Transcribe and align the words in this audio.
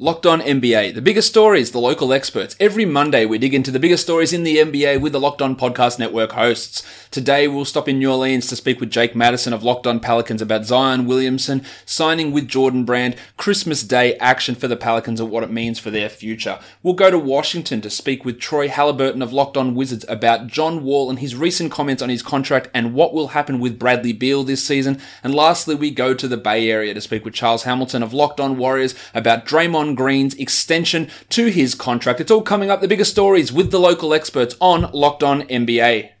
Locked 0.00 0.26
On 0.26 0.40
NBA, 0.40 0.92
the 0.92 1.00
biggest 1.00 1.28
stories, 1.28 1.70
the 1.70 1.78
local 1.78 2.12
experts. 2.12 2.56
Every 2.58 2.84
Monday, 2.84 3.26
we 3.26 3.38
dig 3.38 3.54
into 3.54 3.70
the 3.70 3.78
biggest 3.78 4.02
stories 4.02 4.32
in 4.32 4.42
the 4.42 4.56
NBA 4.56 5.00
with 5.00 5.12
the 5.12 5.20
Locked 5.20 5.40
On 5.40 5.54
Podcast 5.54 6.00
Network 6.00 6.32
hosts. 6.32 6.82
Today, 7.12 7.46
we'll 7.46 7.64
stop 7.64 7.88
in 7.88 8.00
New 8.00 8.10
Orleans 8.10 8.48
to 8.48 8.56
speak 8.56 8.80
with 8.80 8.90
Jake 8.90 9.14
Madison 9.14 9.52
of 9.52 9.62
Locked 9.62 9.86
On 9.86 10.00
Pelicans 10.00 10.42
about 10.42 10.64
Zion 10.64 11.06
Williamson 11.06 11.64
signing 11.86 12.32
with 12.32 12.48
Jordan 12.48 12.84
Brand, 12.84 13.14
Christmas 13.36 13.84
Day 13.84 14.16
action 14.16 14.56
for 14.56 14.66
the 14.66 14.74
Pelicans, 14.74 15.20
and 15.20 15.30
what 15.30 15.44
it 15.44 15.52
means 15.52 15.78
for 15.78 15.92
their 15.92 16.08
future. 16.08 16.58
We'll 16.82 16.94
go 16.94 17.12
to 17.12 17.16
Washington 17.16 17.80
to 17.82 17.88
speak 17.88 18.24
with 18.24 18.40
Troy 18.40 18.66
Haliburton 18.66 19.22
of 19.22 19.32
Locked 19.32 19.56
On 19.56 19.76
Wizards 19.76 20.04
about 20.08 20.48
John 20.48 20.82
Wall 20.82 21.08
and 21.08 21.20
his 21.20 21.36
recent 21.36 21.70
comments 21.70 22.02
on 22.02 22.08
his 22.08 22.20
contract 22.20 22.68
and 22.74 22.94
what 22.94 23.14
will 23.14 23.28
happen 23.28 23.60
with 23.60 23.78
Bradley 23.78 24.12
Beal 24.12 24.42
this 24.42 24.66
season. 24.66 25.00
And 25.22 25.36
lastly, 25.36 25.76
we 25.76 25.92
go 25.92 26.14
to 26.14 26.26
the 26.26 26.36
Bay 26.36 26.68
Area 26.68 26.94
to 26.94 27.00
speak 27.00 27.24
with 27.24 27.34
Charles 27.34 27.62
Hamilton 27.62 28.02
of 28.02 28.12
Locked 28.12 28.40
On 28.40 28.56
Warriors 28.56 28.96
about 29.14 29.46
Draymond 29.46 29.83
Green's 29.92 30.34
extension 30.36 31.10
to 31.28 31.48
his 31.48 31.74
contract. 31.74 32.20
It's 32.20 32.30
all 32.30 32.40
coming 32.40 32.70
up, 32.70 32.80
the 32.80 32.88
biggest 32.88 33.10
stories 33.10 33.52
with 33.52 33.70
the 33.70 33.78
local 33.78 34.14
experts 34.14 34.56
on 34.58 34.90
Locked 34.92 35.22
On 35.22 35.42
NBA. 35.42 36.12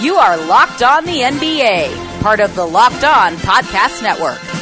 You 0.00 0.14
are 0.16 0.36
Locked 0.46 0.82
On 0.82 1.04
the 1.04 1.22
NBA, 1.22 2.20
part 2.20 2.38
of 2.38 2.54
the 2.54 2.64
Locked 2.64 3.02
On 3.02 3.32
Podcast 3.38 4.00
Network. 4.00 4.53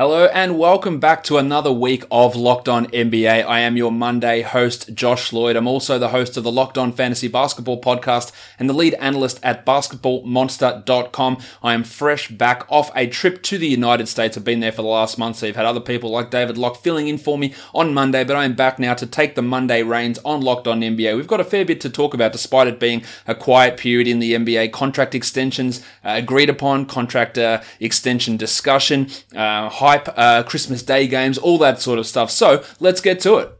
Hello 0.00 0.24
and 0.32 0.58
welcome 0.58 0.98
back 0.98 1.22
to 1.24 1.36
another 1.36 1.70
week 1.70 2.04
of 2.10 2.34
Locked 2.34 2.70
On 2.70 2.86
NBA. 2.86 3.44
I 3.44 3.60
am 3.60 3.76
your 3.76 3.92
Monday 3.92 4.40
host, 4.40 4.94
Josh 4.94 5.30
Lloyd. 5.30 5.56
I'm 5.56 5.66
also 5.66 5.98
the 5.98 6.08
host 6.08 6.38
of 6.38 6.42
the 6.42 6.50
Locked 6.50 6.78
On 6.78 6.90
Fantasy 6.90 7.28
Basketball 7.28 7.82
podcast 7.82 8.32
and 8.58 8.66
the 8.66 8.72
lead 8.72 8.94
analyst 8.94 9.40
at 9.42 9.66
basketballmonster.com. 9.66 11.42
I 11.62 11.74
am 11.74 11.84
fresh 11.84 12.28
back 12.28 12.64
off 12.70 12.90
a 12.96 13.08
trip 13.08 13.42
to 13.42 13.58
the 13.58 13.68
United 13.68 14.08
States. 14.08 14.38
I've 14.38 14.44
been 14.44 14.60
there 14.60 14.72
for 14.72 14.80
the 14.80 14.88
last 14.88 15.18
month, 15.18 15.36
so 15.36 15.44
you've 15.44 15.56
had 15.56 15.66
other 15.66 15.80
people 15.80 16.08
like 16.08 16.30
David 16.30 16.56
Locke 16.56 16.82
filling 16.82 17.06
in 17.06 17.18
for 17.18 17.36
me 17.36 17.52
on 17.74 17.92
Monday, 17.92 18.24
but 18.24 18.36
I 18.36 18.46
am 18.46 18.54
back 18.54 18.78
now 18.78 18.94
to 18.94 19.06
take 19.06 19.34
the 19.34 19.42
Monday 19.42 19.82
reins 19.82 20.18
on 20.24 20.40
Locked 20.40 20.66
On 20.66 20.80
NBA. 20.80 21.14
We've 21.14 21.26
got 21.26 21.40
a 21.40 21.44
fair 21.44 21.66
bit 21.66 21.78
to 21.82 21.90
talk 21.90 22.14
about 22.14 22.32
despite 22.32 22.68
it 22.68 22.80
being 22.80 23.04
a 23.26 23.34
quiet 23.34 23.76
period 23.76 24.08
in 24.08 24.18
the 24.18 24.32
NBA. 24.32 24.72
Contract 24.72 25.14
extensions 25.14 25.80
uh, 26.02 26.14
agreed 26.16 26.48
upon, 26.48 26.86
contract 26.86 27.36
uh, 27.36 27.60
extension 27.80 28.38
discussion, 28.38 29.10
uh, 29.36 29.68
hype, 29.90 30.08
uh, 30.16 30.44
Christmas 30.44 30.82
Day 30.84 31.08
games, 31.08 31.36
all 31.36 31.58
that 31.58 31.80
sort 31.80 31.98
of 31.98 32.06
stuff. 32.06 32.30
So 32.30 32.62
let's 32.78 33.00
get 33.00 33.18
to 33.20 33.38
it. 33.38 33.50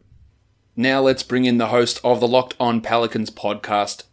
Now 0.77 1.01
let's 1.01 1.25
bring 1.25 1.45
in 1.45 1.59
the 1.59 1.69
host 1.69 2.01
of 2.05 2.21
the 2.21 2.29
Locked 2.29 2.55
On 2.61 2.81
Pelicans 2.81 3.31
podcast. 3.31 4.05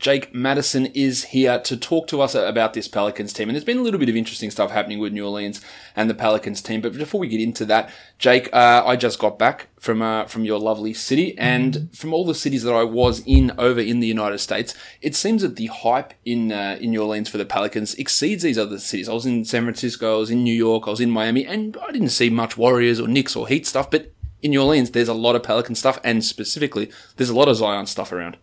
Jake 0.00 0.34
Madison 0.34 0.86
is 0.86 1.24
here 1.24 1.58
to 1.60 1.76
talk 1.76 2.06
to 2.06 2.22
us 2.22 2.34
about 2.34 2.72
this 2.72 2.88
Pelicans 2.88 3.34
team. 3.34 3.50
And 3.50 3.54
there's 3.54 3.64
been 3.64 3.78
a 3.78 3.82
little 3.82 4.00
bit 4.00 4.08
of 4.08 4.16
interesting 4.16 4.50
stuff 4.50 4.70
happening 4.70 4.98
with 4.98 5.12
New 5.12 5.26
Orleans 5.26 5.60
and 5.94 6.08
the 6.08 6.14
Pelicans 6.14 6.62
team. 6.62 6.80
But 6.80 6.94
before 6.94 7.20
we 7.20 7.28
get 7.28 7.40
into 7.40 7.66
that, 7.66 7.90
Jake, 8.18 8.48
uh, 8.50 8.82
I 8.86 8.96
just 8.96 9.18
got 9.18 9.38
back 9.38 9.68
from 9.78 10.00
uh, 10.00 10.24
from 10.24 10.44
your 10.44 10.58
lovely 10.58 10.94
city, 10.94 11.36
and 11.38 11.94
from 11.94 12.14
all 12.14 12.24
the 12.24 12.34
cities 12.34 12.62
that 12.62 12.72
I 12.72 12.82
was 12.82 13.22
in 13.26 13.52
over 13.58 13.80
in 13.80 14.00
the 14.00 14.06
United 14.06 14.38
States, 14.38 14.74
it 15.02 15.14
seems 15.14 15.42
that 15.42 15.56
the 15.56 15.66
hype 15.66 16.14
in 16.24 16.50
uh, 16.50 16.78
in 16.80 16.90
New 16.90 17.02
Orleans 17.02 17.28
for 17.28 17.38
the 17.38 17.44
Pelicans 17.44 17.94
exceeds 17.94 18.42
these 18.42 18.58
other 18.58 18.78
cities. 18.78 19.08
I 19.08 19.12
was 19.12 19.26
in 19.26 19.44
San 19.44 19.64
Francisco, 19.64 20.16
I 20.16 20.18
was 20.20 20.30
in 20.30 20.42
New 20.42 20.54
York, 20.54 20.84
I 20.86 20.90
was 20.90 21.00
in 21.00 21.10
Miami, 21.10 21.44
and 21.44 21.76
I 21.76 21.92
didn't 21.92 22.08
see 22.08 22.30
much 22.30 22.56
Warriors 22.56 23.00
or 23.00 23.06
Knicks 23.06 23.36
or 23.36 23.46
Heat 23.46 23.66
stuff. 23.66 23.90
But 23.90 24.12
in 24.40 24.52
New 24.52 24.62
Orleans, 24.62 24.92
there's 24.92 25.08
a 25.08 25.14
lot 25.14 25.36
of 25.36 25.42
Pelican 25.42 25.74
stuff, 25.74 26.00
and 26.02 26.24
specifically, 26.24 26.90
there's 27.16 27.28
a 27.28 27.36
lot 27.36 27.48
of 27.48 27.56
Zion 27.56 27.84
stuff 27.84 28.12
around. 28.12 28.38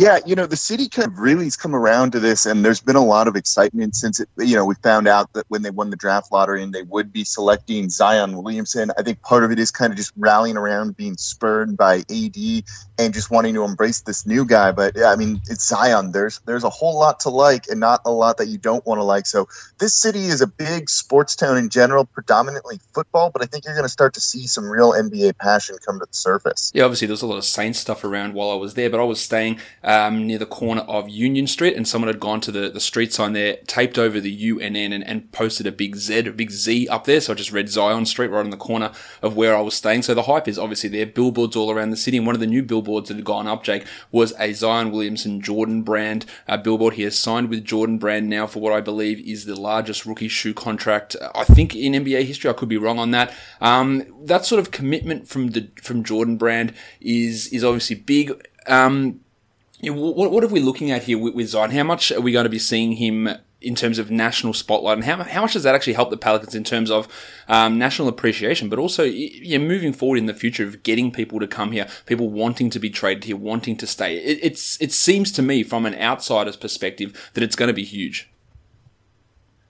Yeah, 0.00 0.18
you 0.24 0.34
know, 0.34 0.46
the 0.46 0.56
city 0.56 0.88
kind 0.88 1.08
of 1.08 1.18
really 1.18 1.44
has 1.44 1.58
come 1.58 1.76
around 1.76 2.12
to 2.12 2.20
this, 2.20 2.46
and 2.46 2.64
there's 2.64 2.80
been 2.80 2.96
a 2.96 3.04
lot 3.04 3.28
of 3.28 3.36
excitement 3.36 3.94
since 3.94 4.18
it, 4.18 4.30
you 4.38 4.56
know, 4.56 4.64
we 4.64 4.74
found 4.76 5.06
out 5.06 5.30
that 5.34 5.44
when 5.48 5.60
they 5.60 5.68
won 5.68 5.90
the 5.90 5.96
draft 5.96 6.32
lottery 6.32 6.62
and 6.62 6.72
they 6.72 6.84
would 6.84 7.12
be 7.12 7.22
selecting 7.22 7.90
Zion 7.90 8.42
Williamson. 8.42 8.90
I 8.96 9.02
think 9.02 9.20
part 9.20 9.44
of 9.44 9.50
it 9.50 9.58
is 9.58 9.70
kind 9.70 9.92
of 9.92 9.98
just 9.98 10.14
rallying 10.16 10.56
around 10.56 10.96
being 10.96 11.18
spurred 11.18 11.76
by 11.76 11.96
AD 11.96 12.64
and 12.98 13.12
just 13.12 13.30
wanting 13.30 13.52
to 13.52 13.62
embrace 13.62 14.00
this 14.00 14.26
new 14.26 14.46
guy. 14.46 14.72
But 14.72 14.94
yeah, 14.96 15.12
I 15.12 15.16
mean, 15.16 15.42
it's 15.50 15.68
Zion. 15.68 16.12
There's 16.12 16.40
there's 16.46 16.64
a 16.64 16.70
whole 16.70 16.98
lot 16.98 17.20
to 17.20 17.28
like 17.28 17.68
and 17.68 17.78
not 17.78 18.00
a 18.06 18.10
lot 18.10 18.38
that 18.38 18.48
you 18.48 18.56
don't 18.56 18.86
want 18.86 19.00
to 19.00 19.04
like. 19.04 19.26
So 19.26 19.48
this 19.80 19.94
city 19.94 20.28
is 20.28 20.40
a 20.40 20.46
big 20.46 20.88
sports 20.88 21.36
town 21.36 21.58
in 21.58 21.68
general, 21.68 22.06
predominantly 22.06 22.80
football, 22.94 23.28
but 23.28 23.42
I 23.42 23.44
think 23.44 23.66
you're 23.66 23.74
going 23.74 23.84
to 23.84 23.90
start 23.90 24.14
to 24.14 24.20
see 24.20 24.46
some 24.46 24.64
real 24.64 24.92
NBA 24.92 25.36
passion 25.36 25.76
come 25.84 26.00
to 26.00 26.06
the 26.06 26.16
surface. 26.16 26.72
Yeah, 26.74 26.84
obviously 26.84 27.06
there's 27.06 27.20
a 27.20 27.26
lot 27.26 27.36
of 27.36 27.44
Saints 27.44 27.80
stuff 27.80 28.02
around 28.02 28.32
while 28.32 28.50
I 28.50 28.54
was 28.54 28.72
there, 28.72 28.88
but 28.88 28.98
I 28.98 29.04
was 29.04 29.20
staying 29.20 29.60
um, 29.90 30.24
near 30.24 30.38
the 30.38 30.46
corner 30.46 30.82
of 30.82 31.08
Union 31.08 31.48
Street, 31.48 31.76
and 31.76 31.86
someone 31.86 32.06
had 32.06 32.20
gone 32.20 32.40
to 32.42 32.52
the, 32.52 32.70
the 32.70 32.78
street 32.78 33.12
sign 33.12 33.32
there, 33.32 33.56
taped 33.66 33.98
over 33.98 34.20
the 34.20 34.50
UNN, 34.50 34.76
and, 34.76 35.02
and 35.02 35.32
posted 35.32 35.66
a 35.66 35.72
big 35.72 35.96
Z, 35.96 36.28
a 36.28 36.32
big 36.32 36.52
Z 36.52 36.86
up 36.86 37.04
there. 37.04 37.20
So 37.20 37.32
I 37.32 37.36
just 37.36 37.50
read 37.50 37.68
Zion 37.68 38.06
Street 38.06 38.28
right 38.28 38.44
on 38.44 38.50
the 38.50 38.56
corner 38.56 38.92
of 39.20 39.36
where 39.36 39.56
I 39.56 39.60
was 39.60 39.74
staying. 39.74 40.02
So 40.02 40.14
the 40.14 40.22
hype 40.22 40.46
is 40.46 40.60
obviously 40.60 40.90
there. 40.90 41.06
Billboards 41.06 41.56
all 41.56 41.72
around 41.72 41.90
the 41.90 41.96
city, 41.96 42.18
and 42.18 42.26
one 42.26 42.36
of 42.36 42.40
the 42.40 42.46
new 42.46 42.62
billboards 42.62 43.08
that 43.08 43.16
had 43.16 43.24
gone 43.24 43.48
up, 43.48 43.64
Jake, 43.64 43.84
was 44.12 44.32
a 44.38 44.52
Zion 44.52 44.92
Williamson 44.92 45.40
Jordan 45.40 45.82
brand 45.82 46.24
uh, 46.46 46.56
billboard. 46.56 46.94
He 46.94 47.02
has 47.02 47.18
signed 47.18 47.50
with 47.50 47.64
Jordan 47.64 47.98
brand 47.98 48.28
now 48.28 48.46
for 48.46 48.60
what 48.60 48.72
I 48.72 48.80
believe 48.80 49.18
is 49.26 49.44
the 49.44 49.60
largest 49.60 50.06
rookie 50.06 50.28
shoe 50.28 50.54
contract, 50.54 51.16
uh, 51.20 51.32
I 51.34 51.42
think, 51.42 51.74
in 51.74 51.94
NBA 51.94 52.26
history. 52.26 52.48
I 52.48 52.54
could 52.54 52.68
be 52.68 52.76
wrong 52.76 53.00
on 53.00 53.10
that. 53.10 53.34
Um, 53.60 54.04
that 54.26 54.44
sort 54.44 54.60
of 54.60 54.70
commitment 54.70 55.26
from 55.26 55.48
the 55.48 55.68
from 55.82 56.04
Jordan 56.04 56.36
brand 56.36 56.74
is 57.00 57.48
is 57.48 57.64
obviously 57.64 57.96
big. 57.96 58.46
Um, 58.68 59.20
what, 59.82 60.30
what 60.30 60.44
are 60.44 60.48
we 60.48 60.60
looking 60.60 60.90
at 60.90 61.04
here 61.04 61.18
with, 61.18 61.34
with 61.34 61.48
Zion? 61.48 61.70
How 61.70 61.84
much 61.84 62.12
are 62.12 62.20
we 62.20 62.32
going 62.32 62.44
to 62.44 62.50
be 62.50 62.58
seeing 62.58 62.92
him 62.92 63.28
in 63.60 63.74
terms 63.74 63.98
of 63.98 64.10
national 64.10 64.54
spotlight, 64.54 64.96
and 64.96 65.04
how, 65.04 65.22
how 65.22 65.42
much 65.42 65.52
does 65.52 65.64
that 65.64 65.74
actually 65.74 65.92
help 65.92 66.10
the 66.10 66.16
Pelicans 66.16 66.54
in 66.54 66.64
terms 66.64 66.90
of 66.90 67.06
um, 67.48 67.78
national 67.78 68.08
appreciation, 68.08 68.68
but 68.68 68.78
also 68.78 69.04
yeah, 69.04 69.58
moving 69.58 69.92
forward 69.92 70.16
in 70.16 70.26
the 70.26 70.34
future 70.34 70.66
of 70.66 70.82
getting 70.82 71.12
people 71.12 71.38
to 71.40 71.46
come 71.46 71.72
here, 71.72 71.86
people 72.06 72.30
wanting 72.30 72.70
to 72.70 72.78
be 72.78 72.88
traded 72.88 73.24
here, 73.24 73.36
wanting 73.36 73.76
to 73.76 73.86
stay? 73.86 74.16
It, 74.16 74.38
it's 74.42 74.80
it 74.80 74.92
seems 74.92 75.30
to 75.32 75.42
me 75.42 75.62
from 75.62 75.84
an 75.84 75.94
outsider's 75.94 76.56
perspective 76.56 77.30
that 77.34 77.42
it's 77.44 77.56
going 77.56 77.68
to 77.68 77.74
be 77.74 77.84
huge. 77.84 78.30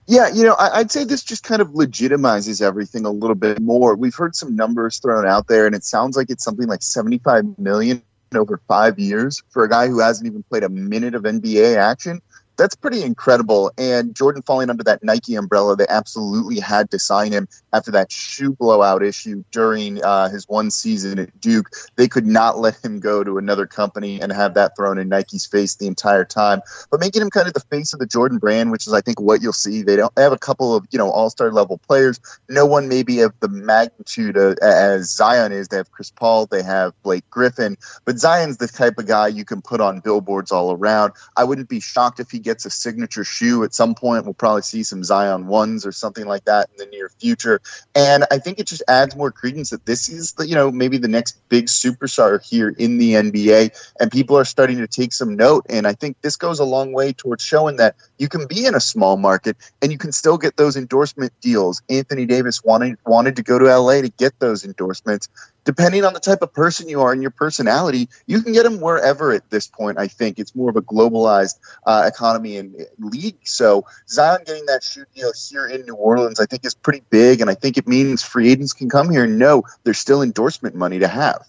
Yeah, 0.07 0.29
you 0.33 0.43
know, 0.43 0.55
I, 0.55 0.79
would 0.79 0.91
say 0.91 1.03
this 1.05 1.23
just 1.23 1.43
kind 1.43 1.61
of 1.61 1.69
legitimizes 1.69 2.61
everything 2.61 3.05
a 3.05 3.11
little 3.11 3.35
bit 3.35 3.61
more. 3.61 3.95
We've 3.95 4.15
heard 4.15 4.35
some 4.35 4.55
numbers 4.55 4.99
thrown 4.99 5.25
out 5.25 5.47
there, 5.47 5.65
and 5.65 5.75
it 5.75 5.85
sounds 5.85 6.17
like 6.17 6.29
it's 6.29 6.43
something 6.43 6.67
like 6.67 6.81
75 6.81 7.57
million 7.57 8.01
over 8.39 8.61
five 8.67 8.99
years 8.99 9.43
for 9.49 9.63
a 9.63 9.69
guy 9.69 9.87
who 9.87 9.99
hasn't 9.99 10.27
even 10.27 10.43
played 10.43 10.63
a 10.63 10.69
minute 10.69 11.15
of 11.15 11.23
NBA 11.23 11.77
action 11.77 12.21
that's 12.57 12.75
pretty 12.75 13.03
incredible. 13.03 13.71
And 13.77 14.15
Jordan 14.15 14.41
falling 14.43 14.69
under 14.69 14.83
that 14.83 15.03
Nike 15.03 15.35
umbrella, 15.35 15.75
they 15.75 15.87
absolutely 15.89 16.59
had 16.59 16.91
to 16.91 16.99
sign 16.99 17.31
him 17.31 17.47
after 17.73 17.91
that 17.91 18.11
shoe 18.11 18.53
blowout 18.53 19.03
issue 19.03 19.43
during 19.51 20.03
uh, 20.03 20.29
his 20.29 20.47
one 20.47 20.71
season 20.71 21.19
at 21.19 21.39
Duke. 21.39 21.69
They 21.95 22.07
could 22.07 22.25
not 22.25 22.59
let 22.59 22.83
him 22.83 22.99
go 22.99 23.23
to 23.23 23.37
another 23.37 23.65
company 23.65 24.21
and 24.21 24.31
have 24.31 24.53
that 24.55 24.75
thrown 24.75 24.97
in 24.97 25.09
Nike's 25.09 25.45
face 25.45 25.75
the 25.75 25.87
entire 25.87 26.25
time. 26.25 26.61
But 26.89 26.99
making 26.99 27.21
him 27.21 27.29
kind 27.29 27.47
of 27.47 27.53
the 27.53 27.61
face 27.61 27.93
of 27.93 27.99
the 27.99 28.05
Jordan 28.05 28.37
brand, 28.37 28.71
which 28.71 28.87
is 28.87 28.93
I 28.93 29.01
think 29.01 29.19
what 29.19 29.41
you'll 29.41 29.53
see. 29.53 29.81
They 29.81 29.95
don't 29.95 30.13
they 30.15 30.21
have 30.21 30.33
a 30.33 30.37
couple 30.37 30.75
of 30.75 30.85
you 30.91 30.97
know 30.97 31.09
all 31.09 31.29
star 31.29 31.51
level 31.51 31.77
players. 31.77 32.19
No 32.49 32.65
one 32.65 32.87
maybe 32.87 33.21
of 33.21 33.33
the 33.39 33.49
magnitude 33.49 34.37
of, 34.37 34.57
as 34.59 35.11
Zion 35.11 35.51
is. 35.51 35.69
They 35.69 35.77
have 35.77 35.91
Chris 35.91 36.11
Paul, 36.11 36.45
they 36.47 36.63
have 36.63 36.93
Blake 37.03 37.27
Griffin, 37.29 37.77
but 38.05 38.19
Zion's 38.19 38.57
the 38.57 38.67
type 38.67 38.97
of 38.97 39.07
guy 39.07 39.27
you 39.27 39.45
can 39.45 39.61
put 39.61 39.81
on 39.81 39.99
billboards 39.99 40.51
all 40.51 40.73
around. 40.73 41.13
I 41.37 41.43
wouldn't 41.43 41.69
be 41.69 41.79
shocked 41.79 42.19
if 42.19 42.29
he 42.29 42.39
gets 42.41 42.65
a 42.65 42.69
signature 42.69 43.23
shoe 43.23 43.63
at 43.63 43.73
some 43.73 43.95
point. 43.95 44.25
We'll 44.25 44.33
probably 44.33 44.61
see 44.61 44.83
some 44.83 45.03
Zion 45.03 45.47
ones 45.47 45.85
or 45.85 45.91
something 45.91 46.25
like 46.25 46.45
that 46.45 46.69
in 46.71 46.77
the 46.77 46.85
near 46.85 47.09
future. 47.09 47.61
And 47.95 48.25
I 48.31 48.37
think 48.37 48.59
it 48.59 48.67
just 48.67 48.83
adds 48.87 49.15
more 49.15 49.31
credence 49.31 49.69
that 49.71 49.85
this 49.85 50.09
is 50.09 50.33
the, 50.33 50.47
you 50.47 50.55
know, 50.55 50.71
maybe 50.71 50.97
the 50.97 51.07
next 51.07 51.39
big 51.49 51.65
superstar 51.65 52.43
here 52.43 52.69
in 52.69 52.97
the 52.97 53.13
NBA. 53.13 53.71
And 53.99 54.11
people 54.11 54.37
are 54.37 54.45
starting 54.45 54.77
to 54.77 54.87
take 54.87 55.13
some 55.13 55.35
note. 55.35 55.65
And 55.69 55.87
I 55.87 55.93
think 55.93 56.17
this 56.21 56.35
goes 56.35 56.59
a 56.59 56.65
long 56.65 56.93
way 56.93 57.13
towards 57.13 57.43
showing 57.43 57.77
that 57.77 57.95
you 58.17 58.27
can 58.27 58.47
be 58.47 58.65
in 58.65 58.75
a 58.75 58.79
small 58.79 59.17
market 59.17 59.57
and 59.81 59.91
you 59.91 59.97
can 59.97 60.11
still 60.11 60.37
get 60.37 60.57
those 60.57 60.75
endorsement 60.77 61.33
deals. 61.41 61.81
Anthony 61.89 62.25
Davis 62.25 62.63
wanted 62.63 62.97
wanted 63.05 63.35
to 63.35 63.43
go 63.43 63.59
to 63.59 63.65
LA 63.65 64.01
to 64.01 64.09
get 64.09 64.39
those 64.39 64.65
endorsements 64.65 65.29
depending 65.63 66.05
on 66.05 66.13
the 66.13 66.19
type 66.19 66.41
of 66.41 66.53
person 66.53 66.89
you 66.89 67.01
are 67.01 67.11
and 67.11 67.21
your 67.21 67.31
personality, 67.31 68.09
you 68.25 68.41
can 68.41 68.53
get 68.53 68.63
them 68.63 68.79
wherever 68.79 69.31
at 69.31 69.49
this 69.49 69.67
point. 69.67 69.97
I 69.97 70.07
think 70.07 70.39
it's 70.39 70.55
more 70.55 70.69
of 70.69 70.75
a 70.75 70.81
globalized 70.81 71.59
uh, 71.85 72.03
economy 72.07 72.57
and 72.57 72.75
league. 72.99 73.37
So 73.43 73.85
Zion 74.07 74.41
getting 74.45 74.65
that 74.67 74.83
shoe 74.83 75.05
deal 75.15 75.31
here 75.49 75.67
in 75.67 75.85
New 75.85 75.95
Orleans, 75.95 76.39
I 76.39 76.45
think, 76.45 76.65
is 76.65 76.73
pretty 76.73 77.03
big, 77.09 77.41
and 77.41 77.49
I 77.49 77.55
think 77.55 77.77
it 77.77 77.87
means 77.87 78.23
free 78.23 78.51
agents 78.51 78.73
can 78.73 78.89
come 78.89 79.09
here 79.09 79.23
and 79.23 79.37
know 79.37 79.63
there's 79.83 79.99
still 79.99 80.21
endorsement 80.21 80.75
money 80.75 80.99
to 80.99 81.07
have. 81.07 81.45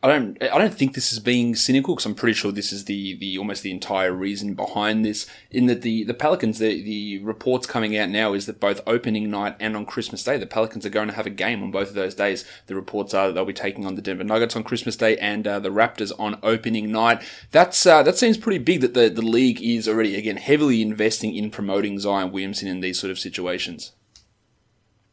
I 0.00 0.06
don't 0.06 0.40
I 0.40 0.58
don't 0.58 0.74
think 0.74 0.94
this 0.94 1.12
is 1.12 1.18
being 1.18 1.56
cynical 1.56 1.96
because 1.96 2.06
I'm 2.06 2.14
pretty 2.14 2.34
sure 2.34 2.52
this 2.52 2.72
is 2.72 2.84
the 2.84 3.16
the 3.16 3.36
almost 3.36 3.64
the 3.64 3.72
entire 3.72 4.12
reason 4.12 4.54
behind 4.54 5.04
this. 5.04 5.26
In 5.50 5.66
that 5.66 5.82
the 5.82 6.04
the 6.04 6.14
Pelicans 6.14 6.60
the 6.60 6.80
the 6.82 7.18
reports 7.18 7.66
coming 7.66 7.96
out 7.96 8.08
now 8.08 8.32
is 8.32 8.46
that 8.46 8.60
both 8.60 8.80
opening 8.86 9.28
night 9.28 9.56
and 9.58 9.76
on 9.76 9.84
Christmas 9.84 10.22
Day 10.22 10.38
the 10.38 10.46
Pelicans 10.46 10.86
are 10.86 10.90
going 10.90 11.08
to 11.08 11.14
have 11.14 11.26
a 11.26 11.30
game 11.30 11.64
on 11.64 11.72
both 11.72 11.88
of 11.88 11.94
those 11.94 12.14
days. 12.14 12.44
The 12.68 12.76
reports 12.76 13.12
are 13.12 13.26
that 13.26 13.32
they'll 13.32 13.44
be 13.44 13.52
taking 13.52 13.86
on 13.86 13.96
the 13.96 14.02
Denver 14.02 14.22
Nuggets 14.22 14.54
on 14.54 14.62
Christmas 14.62 14.94
Day 14.94 15.16
and 15.16 15.48
uh, 15.48 15.58
the 15.58 15.70
Raptors 15.70 16.12
on 16.16 16.38
opening 16.44 16.92
night. 16.92 17.20
That's 17.50 17.84
uh, 17.84 18.04
that 18.04 18.16
seems 18.16 18.36
pretty 18.36 18.58
big 18.58 18.82
that 18.82 18.94
the 18.94 19.08
the 19.08 19.22
league 19.22 19.60
is 19.60 19.88
already 19.88 20.14
again 20.14 20.36
heavily 20.36 20.80
investing 20.80 21.34
in 21.34 21.50
promoting 21.50 21.98
Zion 21.98 22.30
Williamson 22.30 22.68
in 22.68 22.78
these 22.78 23.00
sort 23.00 23.10
of 23.10 23.18
situations. 23.18 23.90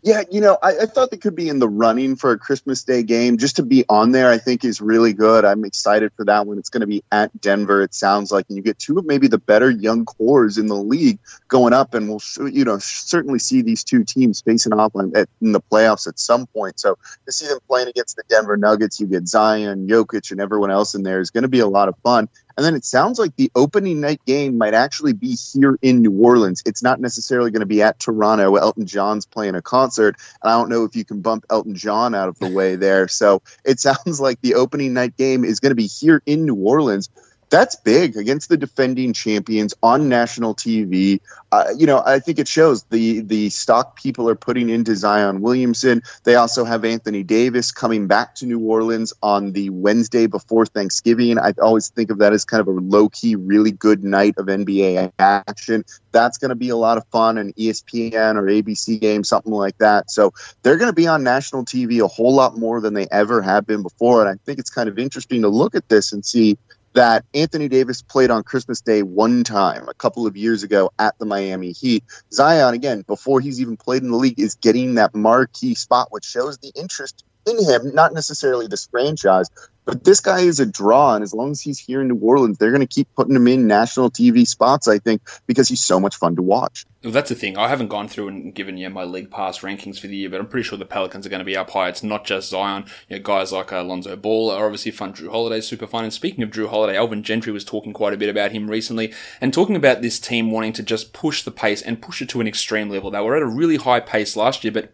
Yeah, 0.05 0.21
you 0.29 0.39
know, 0.39 0.59
I, 0.61 0.81
I, 0.81 0.85
thought 0.85 1.09
they 1.09 1.17
could 1.17 1.35
be 1.35 1.49
in 1.49 1.57
the 1.57 1.67
running 1.67 2.15
for 2.15 2.31
a 2.31 2.37
Christmas 2.37 2.83
Day 2.83 3.01
game. 3.01 3.39
Just 3.39 3.55
to 3.55 3.63
be 3.63 3.85
on 3.89 4.11
there, 4.11 4.29
I 4.29 4.37
think 4.37 4.63
is 4.63 4.79
really 4.79 5.13
good. 5.13 5.43
I'm 5.43 5.65
excited 5.65 6.11
for 6.15 6.23
that 6.25 6.45
one. 6.45 6.59
It's 6.59 6.69
going 6.69 6.81
to 6.81 6.87
be 6.87 7.03
at 7.11 7.41
Denver. 7.41 7.81
It 7.81 7.95
sounds 7.95 8.31
like, 8.31 8.45
and 8.47 8.55
you 8.55 8.61
get 8.61 8.77
two 8.77 8.99
of 8.99 9.05
maybe 9.07 9.27
the 9.27 9.39
better 9.39 9.71
young 9.71 10.05
cores 10.05 10.59
in 10.59 10.67
the 10.67 10.75
league 10.75 11.17
going 11.47 11.73
up, 11.73 11.95
and 11.95 12.07
we'll 12.07 12.21
you 12.47 12.63
know 12.63 12.77
certainly 12.77 13.39
see 13.39 13.63
these 13.63 13.83
two 13.83 14.03
teams 14.03 14.41
facing 14.41 14.73
off 14.73 14.91
at, 15.15 15.27
in 15.41 15.53
the 15.53 15.61
playoffs 15.61 16.07
at 16.07 16.19
some 16.19 16.45
point. 16.45 16.79
So 16.79 16.99
to 17.25 17.31
see 17.31 17.47
them 17.47 17.57
playing 17.67 17.87
against 17.87 18.15
the 18.15 18.23
Denver 18.29 18.57
Nuggets, 18.57 18.99
you 18.99 19.07
get 19.07 19.27
Zion, 19.27 19.87
Jokic, 19.87 20.29
and 20.29 20.39
everyone 20.39 20.69
else 20.69 20.93
in 20.93 21.01
there 21.01 21.19
is 21.19 21.31
going 21.31 21.41
to 21.41 21.47
be 21.47 21.61
a 21.61 21.67
lot 21.67 21.89
of 21.89 21.97
fun. 22.03 22.29
And 22.57 22.65
then 22.65 22.75
it 22.75 22.85
sounds 22.85 23.19
like 23.19 23.35
the 23.35 23.51
opening 23.55 23.99
night 23.99 24.21
game 24.25 24.57
might 24.57 24.73
actually 24.73 25.13
be 25.13 25.35
here 25.35 25.77
in 25.81 26.01
New 26.01 26.11
Orleans. 26.11 26.63
It's 26.65 26.81
not 26.81 27.01
necessarily 27.01 27.51
going 27.51 27.61
to 27.61 27.65
be 27.65 27.81
at 27.81 27.99
Toronto. 27.99 28.55
Elton 28.55 28.85
John's 28.85 29.25
playing 29.25 29.55
a 29.55 29.61
concert. 29.61 30.15
And 30.41 30.51
I 30.51 30.57
don't 30.57 30.69
know 30.69 30.83
if 30.83 30.95
you 30.95 31.03
can 31.03 31.21
bump 31.21 31.45
Elton 31.49 31.75
John 31.75 32.15
out 32.15 32.29
of 32.29 32.39
the 32.39 32.49
way 32.49 32.75
there. 32.75 33.07
So 33.07 33.41
it 33.65 33.79
sounds 33.85 34.19
like 34.19 34.39
the 34.41 34.55
opening 34.55 34.93
night 34.93 35.17
game 35.17 35.43
is 35.43 35.59
going 35.59 35.71
to 35.71 35.75
be 35.75 35.87
here 35.87 36.21
in 36.25 36.45
New 36.45 36.55
Orleans 36.55 37.09
that's 37.55 37.77
big 37.77 38.17
against 38.17 38.49
the 38.49 38.57
defending 38.57 39.13
champions 39.13 39.73
on 39.81 40.09
national 40.09 40.53
TV. 40.55 41.21
Uh, 41.53 41.67
you 41.77 41.87
know, 41.87 42.03
I 42.05 42.19
think 42.19 42.37
it 42.37 42.49
shows 42.49 42.83
the 42.83 43.21
the 43.21 43.49
stock 43.49 43.95
people 43.95 44.29
are 44.29 44.35
putting 44.35 44.67
into 44.67 44.93
Zion 44.93 45.39
Williamson. 45.39 46.01
They 46.25 46.35
also 46.35 46.65
have 46.65 46.83
Anthony 46.83 47.23
Davis 47.23 47.71
coming 47.71 48.07
back 48.07 48.35
to 48.35 48.45
New 48.45 48.59
Orleans 48.59 49.13
on 49.23 49.53
the 49.53 49.69
Wednesday 49.69 50.27
before 50.27 50.65
Thanksgiving. 50.65 51.39
I 51.39 51.53
always 51.61 51.87
think 51.87 52.09
of 52.09 52.17
that 52.17 52.33
as 52.33 52.43
kind 52.43 52.59
of 52.59 52.67
a 52.67 52.71
low 52.71 53.07
key, 53.07 53.35
really 53.37 53.71
good 53.71 54.03
night 54.03 54.33
of 54.37 54.47
NBA 54.47 55.13
action. 55.17 55.85
That's 56.11 56.37
going 56.37 56.49
to 56.49 56.55
be 56.55 56.69
a 56.69 56.75
lot 56.75 56.97
of 56.97 57.07
fun, 57.07 57.37
an 57.37 57.53
ESPN 57.53 58.35
or 58.35 58.43
ABC 58.43 58.99
game, 58.99 59.23
something 59.23 59.53
like 59.53 59.77
that. 59.77 60.11
So 60.11 60.33
they're 60.61 60.77
going 60.77 60.89
to 60.89 60.93
be 60.93 61.07
on 61.07 61.23
national 61.23 61.63
TV 61.63 62.03
a 62.03 62.07
whole 62.07 62.35
lot 62.35 62.57
more 62.57 62.81
than 62.81 62.95
they 62.95 63.07
ever 63.11 63.41
have 63.41 63.65
been 63.65 63.81
before. 63.81 64.19
And 64.19 64.29
I 64.29 64.35
think 64.45 64.59
it's 64.59 64.69
kind 64.69 64.89
of 64.89 64.99
interesting 64.99 65.41
to 65.43 65.47
look 65.47 65.73
at 65.73 65.87
this 65.87 66.11
and 66.11 66.25
see 66.25 66.57
that 66.95 67.25
Anthony 67.33 67.67
Davis 67.67 68.01
played 68.01 68.31
on 68.31 68.43
Christmas 68.43 68.81
Day 68.81 69.03
one 69.03 69.43
time 69.43 69.87
a 69.87 69.93
couple 69.93 70.25
of 70.25 70.35
years 70.35 70.63
ago 70.63 70.91
at 70.97 71.17
the 71.19 71.25
Miami 71.25 71.71
Heat. 71.71 72.03
Zion, 72.31 72.73
again, 72.73 73.01
before 73.01 73.41
he's 73.41 73.61
even 73.61 73.77
played 73.77 74.01
in 74.01 74.11
the 74.11 74.17
league, 74.17 74.39
is 74.39 74.55
getting 74.55 74.95
that 74.95 75.13
marquee 75.13 75.75
spot, 75.75 76.07
which 76.11 76.25
shows 76.25 76.57
the 76.57 76.71
interest 76.75 77.23
in 77.45 77.63
him, 77.63 77.93
not 77.93 78.13
necessarily 78.13 78.67
this 78.67 78.87
franchise, 78.87 79.49
but 79.85 80.03
this 80.03 80.19
guy 80.19 80.39
is 80.39 80.59
a 80.59 80.65
draw, 80.65 81.13
and 81.13 81.23
as 81.23 81.33
long 81.33 81.51
as 81.51 81.61
he's 81.61 81.77
here 81.77 82.01
in 82.01 82.07
New 82.07 82.19
Orleans, 82.19 82.57
they're 82.57 82.71
going 82.71 82.81
to 82.81 82.87
keep 82.87 83.07
putting 83.15 83.35
him 83.35 83.47
in 83.47 83.67
national 83.67 84.09
TV 84.09 84.45
spots. 84.45 84.87
I 84.87 84.97
think 84.97 85.21
because 85.45 85.69
he's 85.69 85.83
so 85.83 85.99
much 85.99 86.15
fun 86.15 86.35
to 86.35 86.41
watch. 86.41 86.85
Well, 87.03 87.13
that's 87.13 87.29
the 87.29 87.35
thing. 87.35 87.55
I 87.55 87.67
haven't 87.67 87.89
gone 87.89 88.07
through 88.07 88.29
and 88.29 88.53
given 88.55 88.77
you 88.77 88.89
my 88.89 89.03
league 89.03 89.29
pass 89.29 89.59
rankings 89.59 89.99
for 89.99 90.07
the 90.07 90.15
year, 90.15 90.29
but 90.29 90.39
I'm 90.39 90.47
pretty 90.47 90.67
sure 90.67 90.77
the 90.77 90.85
Pelicans 90.85 91.27
are 91.27 91.29
going 91.29 91.39
to 91.39 91.45
be 91.45 91.55
up 91.55 91.69
high. 91.69 91.87
It's 91.87 92.01
not 92.01 92.25
just 92.25 92.49
Zion. 92.49 92.85
You 93.07 93.17
know, 93.17 93.23
guys 93.23 93.51
like 93.51 93.71
Alonzo 93.71 94.13
uh, 94.13 94.15
Ball 94.15 94.49
are 94.49 94.65
obviously 94.65 94.91
fun. 94.91 95.13
Jrue 95.13 95.29
Holiday 95.29 95.61
super 95.61 95.85
fun. 95.85 96.03
And 96.03 96.13
speaking 96.13 96.43
of 96.43 96.49
Jrue 96.49 96.69
Holiday, 96.69 96.97
Alvin 96.97 97.21
Gentry 97.21 97.51
was 97.51 97.63
talking 97.63 97.93
quite 97.93 98.13
a 98.13 98.17
bit 98.17 98.29
about 98.29 98.53
him 98.53 98.71
recently 98.71 99.13
and 99.39 99.53
talking 99.53 99.75
about 99.75 100.01
this 100.01 100.19
team 100.19 100.49
wanting 100.49 100.73
to 100.73 100.83
just 100.83 101.13
push 101.13 101.43
the 101.43 101.51
pace 101.51 101.83
and 101.83 102.01
push 102.01 102.23
it 102.23 102.29
to 102.29 102.41
an 102.41 102.47
extreme 102.47 102.89
level. 102.89 103.11
They 103.11 103.21
were 103.21 103.35
at 103.35 103.43
a 103.43 103.47
really 103.47 103.77
high 103.77 103.99
pace 103.99 104.35
last 104.35 104.63
year, 104.63 104.73
but 104.73 104.91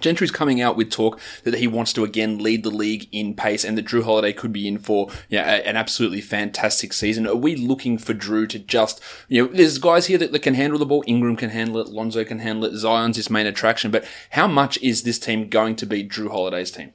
Gentry's 0.00 0.30
coming 0.30 0.60
out 0.60 0.76
with 0.76 0.90
talk 0.90 1.20
that 1.44 1.54
he 1.54 1.66
wants 1.66 1.92
to 1.92 2.04
again 2.04 2.38
lead 2.38 2.62
the 2.64 2.70
league 2.70 3.08
in 3.12 3.34
pace 3.34 3.64
and 3.64 3.78
that 3.78 3.86
Jrue 3.86 4.02
Holiday 4.02 4.32
could 4.32 4.52
be 4.52 4.66
in 4.66 4.78
for 4.78 5.08
yeah, 5.28 5.42
an 5.42 5.76
absolutely 5.76 6.20
fantastic 6.20 6.92
season. 6.92 7.26
Are 7.26 7.36
we 7.36 7.56
looking 7.56 7.98
for 7.98 8.14
Jrue 8.14 8.48
to 8.48 8.58
just, 8.58 9.00
you 9.28 9.46
know, 9.46 9.52
there's 9.52 9.78
guys 9.78 10.06
here 10.06 10.18
that, 10.18 10.32
that 10.32 10.42
can 10.42 10.54
handle 10.54 10.78
the 10.78 10.86
ball. 10.86 11.04
Ingram 11.06 11.36
can 11.36 11.50
handle 11.50 11.80
it. 11.80 11.88
Lonzo 11.88 12.24
can 12.24 12.40
handle 12.40 12.64
it. 12.64 12.76
Zion's 12.76 13.16
his 13.16 13.30
main 13.30 13.46
attraction. 13.46 13.90
But 13.90 14.04
how 14.30 14.46
much 14.46 14.78
is 14.82 15.02
this 15.02 15.18
team 15.18 15.48
going 15.48 15.76
to 15.76 15.86
be 15.86 16.08
Jrue 16.08 16.30
Holiday's 16.30 16.70
team? 16.70 16.92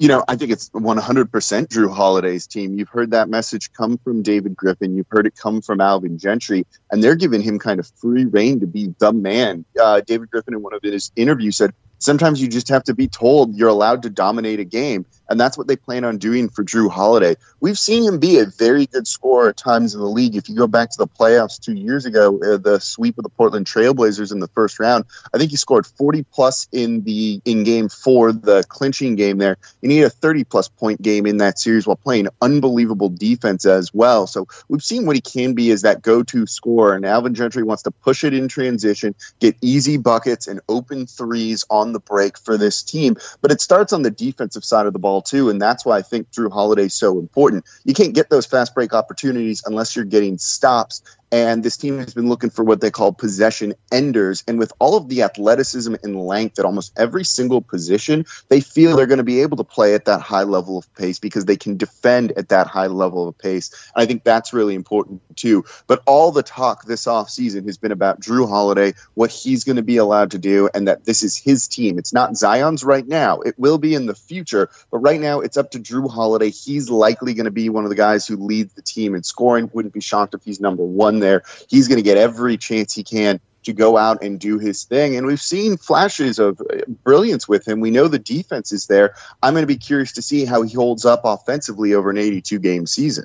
You 0.00 0.08
know, 0.08 0.24
I 0.26 0.36
think 0.36 0.50
it's 0.50 0.70
100% 0.70 1.28
Jrue 1.66 1.94
Holiday's 1.94 2.46
team. 2.46 2.78
You've 2.78 2.88
heard 2.88 3.10
that 3.10 3.28
message 3.28 3.70
come 3.74 3.98
from 3.98 4.22
David 4.22 4.56
Griffin. 4.56 4.96
You've 4.96 5.10
heard 5.10 5.26
it 5.26 5.36
come 5.36 5.60
from 5.60 5.78
Alvin 5.82 6.18
Gentry, 6.18 6.66
and 6.90 7.04
they're 7.04 7.16
giving 7.16 7.42
him 7.42 7.58
kind 7.58 7.78
of 7.78 7.86
free 7.96 8.24
reign 8.24 8.60
to 8.60 8.66
be 8.66 8.94
the 8.98 9.12
man. 9.12 9.66
Uh, 9.78 10.00
David 10.00 10.30
Griffin, 10.30 10.54
in 10.54 10.62
one 10.62 10.72
of 10.72 10.80
his 10.82 11.12
interviews, 11.16 11.58
said, 11.58 11.74
Sometimes 11.98 12.40
you 12.40 12.48
just 12.48 12.68
have 12.68 12.82
to 12.84 12.94
be 12.94 13.08
told 13.08 13.54
you're 13.54 13.68
allowed 13.68 14.04
to 14.04 14.08
dominate 14.08 14.58
a 14.58 14.64
game. 14.64 15.04
And 15.30 15.38
that's 15.38 15.56
what 15.56 15.68
they 15.68 15.76
plan 15.76 16.04
on 16.04 16.18
doing 16.18 16.48
for 16.48 16.64
Jrue 16.64 16.90
Holiday. 16.90 17.36
We've 17.60 17.78
seen 17.78 18.02
him 18.02 18.18
be 18.18 18.38
a 18.38 18.46
very 18.46 18.86
good 18.86 19.06
scorer 19.06 19.50
at 19.50 19.56
times 19.56 19.94
in 19.94 20.00
the 20.00 20.06
league. 20.06 20.34
If 20.34 20.48
you 20.48 20.56
go 20.56 20.66
back 20.66 20.90
to 20.90 20.98
the 20.98 21.06
playoffs 21.06 21.58
two 21.58 21.74
years 21.74 22.04
ago, 22.04 22.40
uh, 22.42 22.56
the 22.56 22.80
sweep 22.80 23.16
of 23.16 23.22
the 23.22 23.30
Portland 23.30 23.66
Trailblazers 23.66 24.32
in 24.32 24.40
the 24.40 24.48
first 24.48 24.80
round, 24.80 25.04
I 25.32 25.38
think 25.38 25.52
he 25.52 25.56
scored 25.56 25.86
40 25.86 26.24
plus 26.32 26.66
in 26.72 27.04
the 27.04 27.40
in 27.44 27.62
game 27.62 27.88
four, 27.88 28.32
the 28.32 28.64
clinching 28.68 29.14
game 29.14 29.38
there. 29.38 29.56
And 29.82 29.92
he 29.92 29.98
had 29.98 30.08
a 30.08 30.10
30 30.10 30.44
plus 30.44 30.68
point 30.68 31.00
game 31.00 31.26
in 31.26 31.36
that 31.36 31.60
series 31.60 31.86
while 31.86 31.96
playing 31.96 32.26
unbelievable 32.40 33.08
defense 33.08 33.64
as 33.64 33.94
well. 33.94 34.26
So 34.26 34.48
we've 34.68 34.82
seen 34.82 35.06
what 35.06 35.14
he 35.14 35.22
can 35.22 35.54
be 35.54 35.70
as 35.70 35.82
that 35.82 36.02
go 36.02 36.24
to 36.24 36.46
scorer. 36.46 36.94
And 36.94 37.06
Alvin 37.06 37.34
Gentry 37.34 37.62
wants 37.62 37.84
to 37.84 37.92
push 37.92 38.24
it 38.24 38.34
in 38.34 38.48
transition, 38.48 39.14
get 39.38 39.56
easy 39.60 39.96
buckets 39.96 40.48
and 40.48 40.60
open 40.68 41.06
threes 41.06 41.64
on 41.70 41.92
the 41.92 42.00
break 42.00 42.36
for 42.36 42.58
this 42.58 42.82
team. 42.82 43.16
But 43.40 43.52
it 43.52 43.60
starts 43.60 43.92
on 43.92 44.02
the 44.02 44.10
defensive 44.10 44.64
side 44.64 44.86
of 44.86 44.92
the 44.92 44.98
ball 44.98 45.19
too, 45.20 45.50
and 45.50 45.60
that's 45.60 45.84
why 45.84 45.98
I 45.98 46.02
think 46.02 46.30
Jrue 46.30 46.52
Holiday 46.52 46.84
is 46.84 46.94
so 46.94 47.18
important. 47.18 47.64
You 47.84 47.94
can't 47.94 48.14
get 48.14 48.30
those 48.30 48.46
fast 48.46 48.74
break 48.74 48.92
opportunities 48.92 49.62
unless 49.66 49.96
you're 49.96 50.04
getting 50.04 50.38
stops 50.38 51.02
and 51.32 51.62
this 51.62 51.76
team 51.76 51.98
has 51.98 52.12
been 52.12 52.28
looking 52.28 52.50
for 52.50 52.64
what 52.64 52.80
they 52.80 52.90
call 52.90 53.12
possession 53.12 53.74
enders. 53.92 54.42
And 54.48 54.58
with 54.58 54.72
all 54.78 54.96
of 54.96 55.08
the 55.08 55.22
athleticism 55.22 55.94
and 56.02 56.16
length 56.16 56.58
at 56.58 56.64
almost 56.64 56.92
every 56.98 57.24
single 57.24 57.60
position, 57.60 58.24
they 58.48 58.60
feel 58.60 58.96
they're 58.96 59.06
going 59.06 59.18
to 59.18 59.24
be 59.24 59.42
able 59.42 59.56
to 59.58 59.64
play 59.64 59.94
at 59.94 60.06
that 60.06 60.20
high 60.20 60.42
level 60.42 60.78
of 60.78 60.92
pace 60.94 61.18
because 61.18 61.44
they 61.44 61.56
can 61.56 61.76
defend 61.76 62.32
at 62.32 62.48
that 62.48 62.66
high 62.66 62.88
level 62.88 63.28
of 63.28 63.38
pace. 63.38 63.70
And 63.94 64.02
I 64.02 64.06
think 64.06 64.24
that's 64.24 64.52
really 64.52 64.74
important 64.74 65.20
too. 65.36 65.64
But 65.86 66.02
all 66.06 66.32
the 66.32 66.42
talk 66.42 66.84
this 66.84 67.06
offseason 67.06 67.64
has 67.66 67.78
been 67.78 67.92
about 67.92 68.20
Jrue 68.20 68.48
Holiday, 68.48 68.94
what 69.14 69.30
he's 69.30 69.64
going 69.64 69.76
to 69.76 69.82
be 69.82 69.98
allowed 69.98 70.32
to 70.32 70.38
do, 70.38 70.68
and 70.74 70.88
that 70.88 71.04
this 71.04 71.22
is 71.22 71.36
his 71.36 71.68
team. 71.68 71.98
It's 71.98 72.12
not 72.12 72.36
Zion's 72.36 72.82
right 72.82 73.06
now. 73.06 73.40
It 73.40 73.58
will 73.58 73.78
be 73.78 73.94
in 73.94 74.06
the 74.06 74.14
future. 74.14 74.68
But 74.90 74.98
right 74.98 75.20
now, 75.20 75.40
it's 75.40 75.56
up 75.56 75.70
to 75.72 75.78
Jrue 75.78 76.10
Holiday. 76.10 76.50
He's 76.50 76.90
likely 76.90 77.34
going 77.34 77.44
to 77.44 77.50
be 77.50 77.68
one 77.68 77.84
of 77.84 77.90
the 77.90 77.96
guys 77.96 78.26
who 78.26 78.36
leads 78.36 78.74
the 78.74 78.82
team 78.82 79.14
in 79.14 79.22
scoring. 79.22 79.70
Wouldn't 79.72 79.94
be 79.94 80.00
shocked 80.00 80.34
if 80.34 80.42
he's 80.42 80.60
number 80.60 80.84
one 80.84 81.19
there. 81.20 81.42
He's 81.68 81.88
going 81.88 81.98
to 81.98 82.02
get 82.02 82.16
every 82.16 82.56
chance 82.56 82.94
he 82.94 83.02
can 83.02 83.40
to 83.62 83.72
go 83.72 83.96
out 83.96 84.22
and 84.22 84.40
do 84.40 84.58
his 84.58 84.84
thing. 84.84 85.16
And 85.16 85.26
we've 85.26 85.40
seen 85.40 85.76
flashes 85.76 86.38
of 86.38 86.60
uh, 86.60 86.78
brilliance 87.04 87.46
with 87.46 87.66
him. 87.66 87.80
We 87.80 87.90
know 87.90 88.08
the 88.08 88.18
defense 88.18 88.72
is 88.72 88.86
there. 88.86 89.14
I'm 89.42 89.52
going 89.54 89.62
to 89.62 89.66
be 89.66 89.76
curious 89.76 90.12
to 90.12 90.22
see 90.22 90.44
how 90.44 90.62
he 90.62 90.74
holds 90.74 91.04
up 91.04 91.20
offensively 91.24 91.94
over 91.94 92.10
an 92.10 92.18
82 92.18 92.58
game 92.58 92.86
season. 92.86 93.24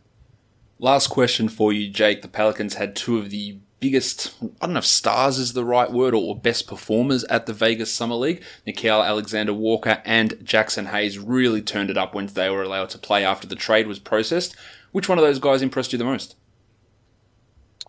Last 0.79 1.07
question 1.07 1.47
for 1.47 1.71
you, 1.71 1.89
Jake. 1.89 2.21
The 2.21 2.27
Pelicans 2.27 2.75
had 2.75 2.95
two 2.95 3.17
of 3.17 3.29
the 3.29 3.57
biggest, 3.79 4.33
I 4.61 4.65
don't 4.65 4.73
know 4.73 4.79
if 4.79 4.85
stars 4.85 5.37
is 5.37 5.53
the 5.53 5.63
right 5.63 5.91
word, 5.91 6.13
or 6.13 6.35
best 6.35 6.67
performers 6.67 7.23
at 7.25 7.45
the 7.45 7.53
Vegas 7.53 7.93
Summer 7.93 8.15
League. 8.15 8.43
Nickeil 8.67 9.05
Alexander 9.05 9.53
Walker 9.53 10.01
and 10.03 10.31
Jaxson 10.43 10.87
Hayes 10.87 11.17
really 11.17 11.61
turned 11.61 11.89
it 11.89 11.97
up 11.97 12.13
when 12.13 12.27
they 12.27 12.49
were 12.49 12.63
allowed 12.63 12.89
to 12.89 12.97
play 12.97 13.23
after 13.23 13.47
the 13.47 13.55
trade 13.55 13.87
was 13.87 13.99
processed. 13.99 14.55
Which 14.91 15.07
one 15.07 15.17
of 15.17 15.23
those 15.23 15.39
guys 15.39 15.61
impressed 15.61 15.93
you 15.93 15.97
the 15.97 16.05
most? 16.05 16.35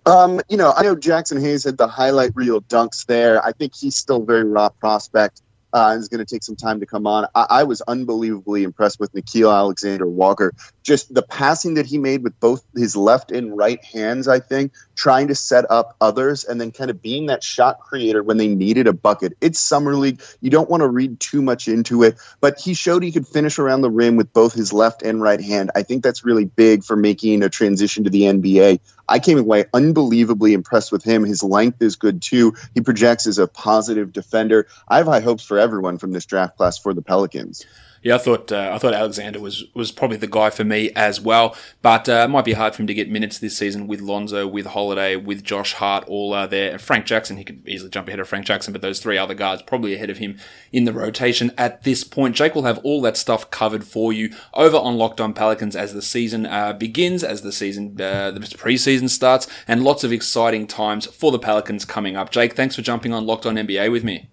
Um, 0.06 0.40
you 0.48 0.56
know, 0.56 0.72
I 0.74 0.84
know 0.84 0.94
Jaxson 0.94 1.40
Hayes 1.40 1.64
had 1.64 1.78
the 1.78 1.88
highlight 1.88 2.30
reel 2.36 2.62
dunks 2.62 3.06
there. 3.06 3.44
I 3.44 3.50
think 3.50 3.74
he's 3.74 3.96
still 3.96 4.24
very 4.24 4.44
raw 4.44 4.68
prospect. 4.68 5.42
Uh, 5.72 5.94
is 5.98 6.08
going 6.08 6.24
to 6.24 6.34
take 6.34 6.42
some 6.42 6.56
time 6.56 6.80
to 6.80 6.86
come 6.86 7.06
on. 7.06 7.26
I, 7.34 7.46
I 7.50 7.62
was 7.64 7.82
unbelievably 7.82 8.62
impressed 8.62 8.98
with 8.98 9.12
Nickeil 9.12 9.54
Alexander 9.54 10.06
Walker. 10.06 10.54
Just 10.82 11.12
the 11.12 11.22
passing 11.22 11.74
that 11.74 11.84
he 11.84 11.98
made 11.98 12.22
with 12.22 12.38
both 12.40 12.64
his 12.74 12.96
left 12.96 13.30
and 13.30 13.54
right 13.54 13.84
hands, 13.84 14.26
I 14.26 14.38
think, 14.38 14.72
trying 14.94 15.28
to 15.28 15.34
set 15.34 15.70
up 15.70 15.94
others 16.00 16.44
and 16.44 16.58
then 16.58 16.70
kind 16.70 16.88
of 16.88 17.02
being 17.02 17.26
that 17.26 17.42
shot 17.42 17.80
creator 17.80 18.22
when 18.22 18.38
they 18.38 18.48
needed 18.48 18.86
a 18.86 18.94
bucket. 18.94 19.34
It's 19.42 19.60
Summer 19.60 19.96
League. 19.96 20.22
You 20.40 20.48
don't 20.48 20.70
want 20.70 20.80
to 20.82 20.88
read 20.88 21.20
too 21.20 21.42
much 21.42 21.68
into 21.68 22.04
it, 22.04 22.16
but 22.40 22.58
he 22.58 22.72
showed 22.72 23.02
he 23.02 23.12
could 23.12 23.26
finish 23.26 23.58
around 23.58 23.82
the 23.82 23.90
rim 23.90 24.16
with 24.16 24.32
both 24.32 24.54
his 24.54 24.72
left 24.72 25.02
and 25.02 25.20
right 25.20 25.40
hand. 25.42 25.72
I 25.74 25.82
think 25.82 26.02
that's 26.02 26.24
really 26.24 26.46
big 26.46 26.84
for 26.84 26.96
making 26.96 27.42
a 27.42 27.50
transition 27.50 28.04
to 28.04 28.10
the 28.10 28.22
NBA. 28.22 28.80
I 29.08 29.18
came 29.18 29.38
away 29.38 29.66
unbelievably 29.72 30.52
impressed 30.52 30.92
with 30.92 31.04
him. 31.04 31.24
His 31.24 31.42
length 31.42 31.80
is 31.82 31.96
good 31.96 32.22
too. 32.22 32.54
He 32.74 32.80
projects 32.80 33.26
as 33.26 33.38
a 33.38 33.46
positive 33.46 34.12
defender. 34.12 34.66
I 34.88 34.98
have 34.98 35.06
high 35.06 35.20
hopes 35.20 35.44
for 35.44 35.58
everyone 35.58 35.98
from 35.98 36.12
this 36.12 36.26
draft 36.26 36.56
class 36.56 36.78
for 36.78 36.92
the 36.94 37.02
Pelicans. 37.02 37.64
Yeah, 38.06 38.14
I 38.14 38.18
thought 38.18 38.52
uh, 38.52 38.70
I 38.72 38.78
thought 38.78 38.94
Alexander 38.94 39.40
was 39.40 39.64
was 39.74 39.90
probably 39.90 40.16
the 40.16 40.28
guy 40.28 40.50
for 40.50 40.62
me 40.62 40.92
as 40.94 41.20
well, 41.20 41.56
but 41.82 42.08
uh, 42.08 42.22
it 42.24 42.28
might 42.28 42.44
be 42.44 42.52
hard 42.52 42.72
for 42.72 42.82
him 42.82 42.86
to 42.86 42.94
get 42.94 43.10
minutes 43.10 43.40
this 43.40 43.58
season 43.58 43.88
with 43.88 44.00
Lonzo, 44.00 44.46
with 44.46 44.66
Holiday, 44.66 45.16
with 45.16 45.42
Josh 45.42 45.72
Hart 45.72 46.04
all 46.06 46.32
uh, 46.32 46.46
there. 46.46 46.70
And 46.70 46.80
Frank 46.80 47.06
Jackson, 47.06 47.36
he 47.36 47.42
could 47.42 47.66
easily 47.66 47.90
jump 47.90 48.06
ahead 48.06 48.20
of 48.20 48.28
Frank 48.28 48.46
Jackson, 48.46 48.72
but 48.72 48.80
those 48.80 49.00
three 49.00 49.18
other 49.18 49.34
guards 49.34 49.62
probably 49.62 49.92
ahead 49.92 50.08
of 50.08 50.18
him 50.18 50.38
in 50.70 50.84
the 50.84 50.92
rotation 50.92 51.50
at 51.58 51.82
this 51.82 52.04
point. 52.04 52.36
Jake 52.36 52.54
will 52.54 52.62
have 52.62 52.78
all 52.84 53.02
that 53.02 53.16
stuff 53.16 53.50
covered 53.50 53.82
for 53.82 54.12
you 54.12 54.32
over 54.54 54.76
on 54.76 54.96
Locked 54.96 55.20
On 55.20 55.32
Pelicans 55.32 55.74
as 55.74 55.92
the 55.92 56.00
season 56.00 56.46
uh, 56.46 56.74
begins, 56.74 57.24
as 57.24 57.42
the 57.42 57.50
season 57.50 58.00
uh, 58.00 58.30
the 58.30 58.38
preseason 58.38 59.10
starts, 59.10 59.48
and 59.66 59.82
lots 59.82 60.04
of 60.04 60.12
exciting 60.12 60.68
times 60.68 61.06
for 61.06 61.32
the 61.32 61.40
Pelicans 61.40 61.84
coming 61.84 62.16
up. 62.16 62.30
Jake, 62.30 62.54
thanks 62.54 62.76
for 62.76 62.82
jumping 62.82 63.12
on 63.12 63.26
Locked 63.26 63.46
On 63.46 63.56
NBA 63.56 63.90
with 63.90 64.04
me. 64.04 64.28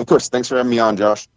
Of 0.00 0.06
course, 0.06 0.28
thanks 0.28 0.48
for 0.48 0.56
having 0.56 0.70
me 0.70 0.80
on, 0.80 0.96
Josh. 0.96 1.28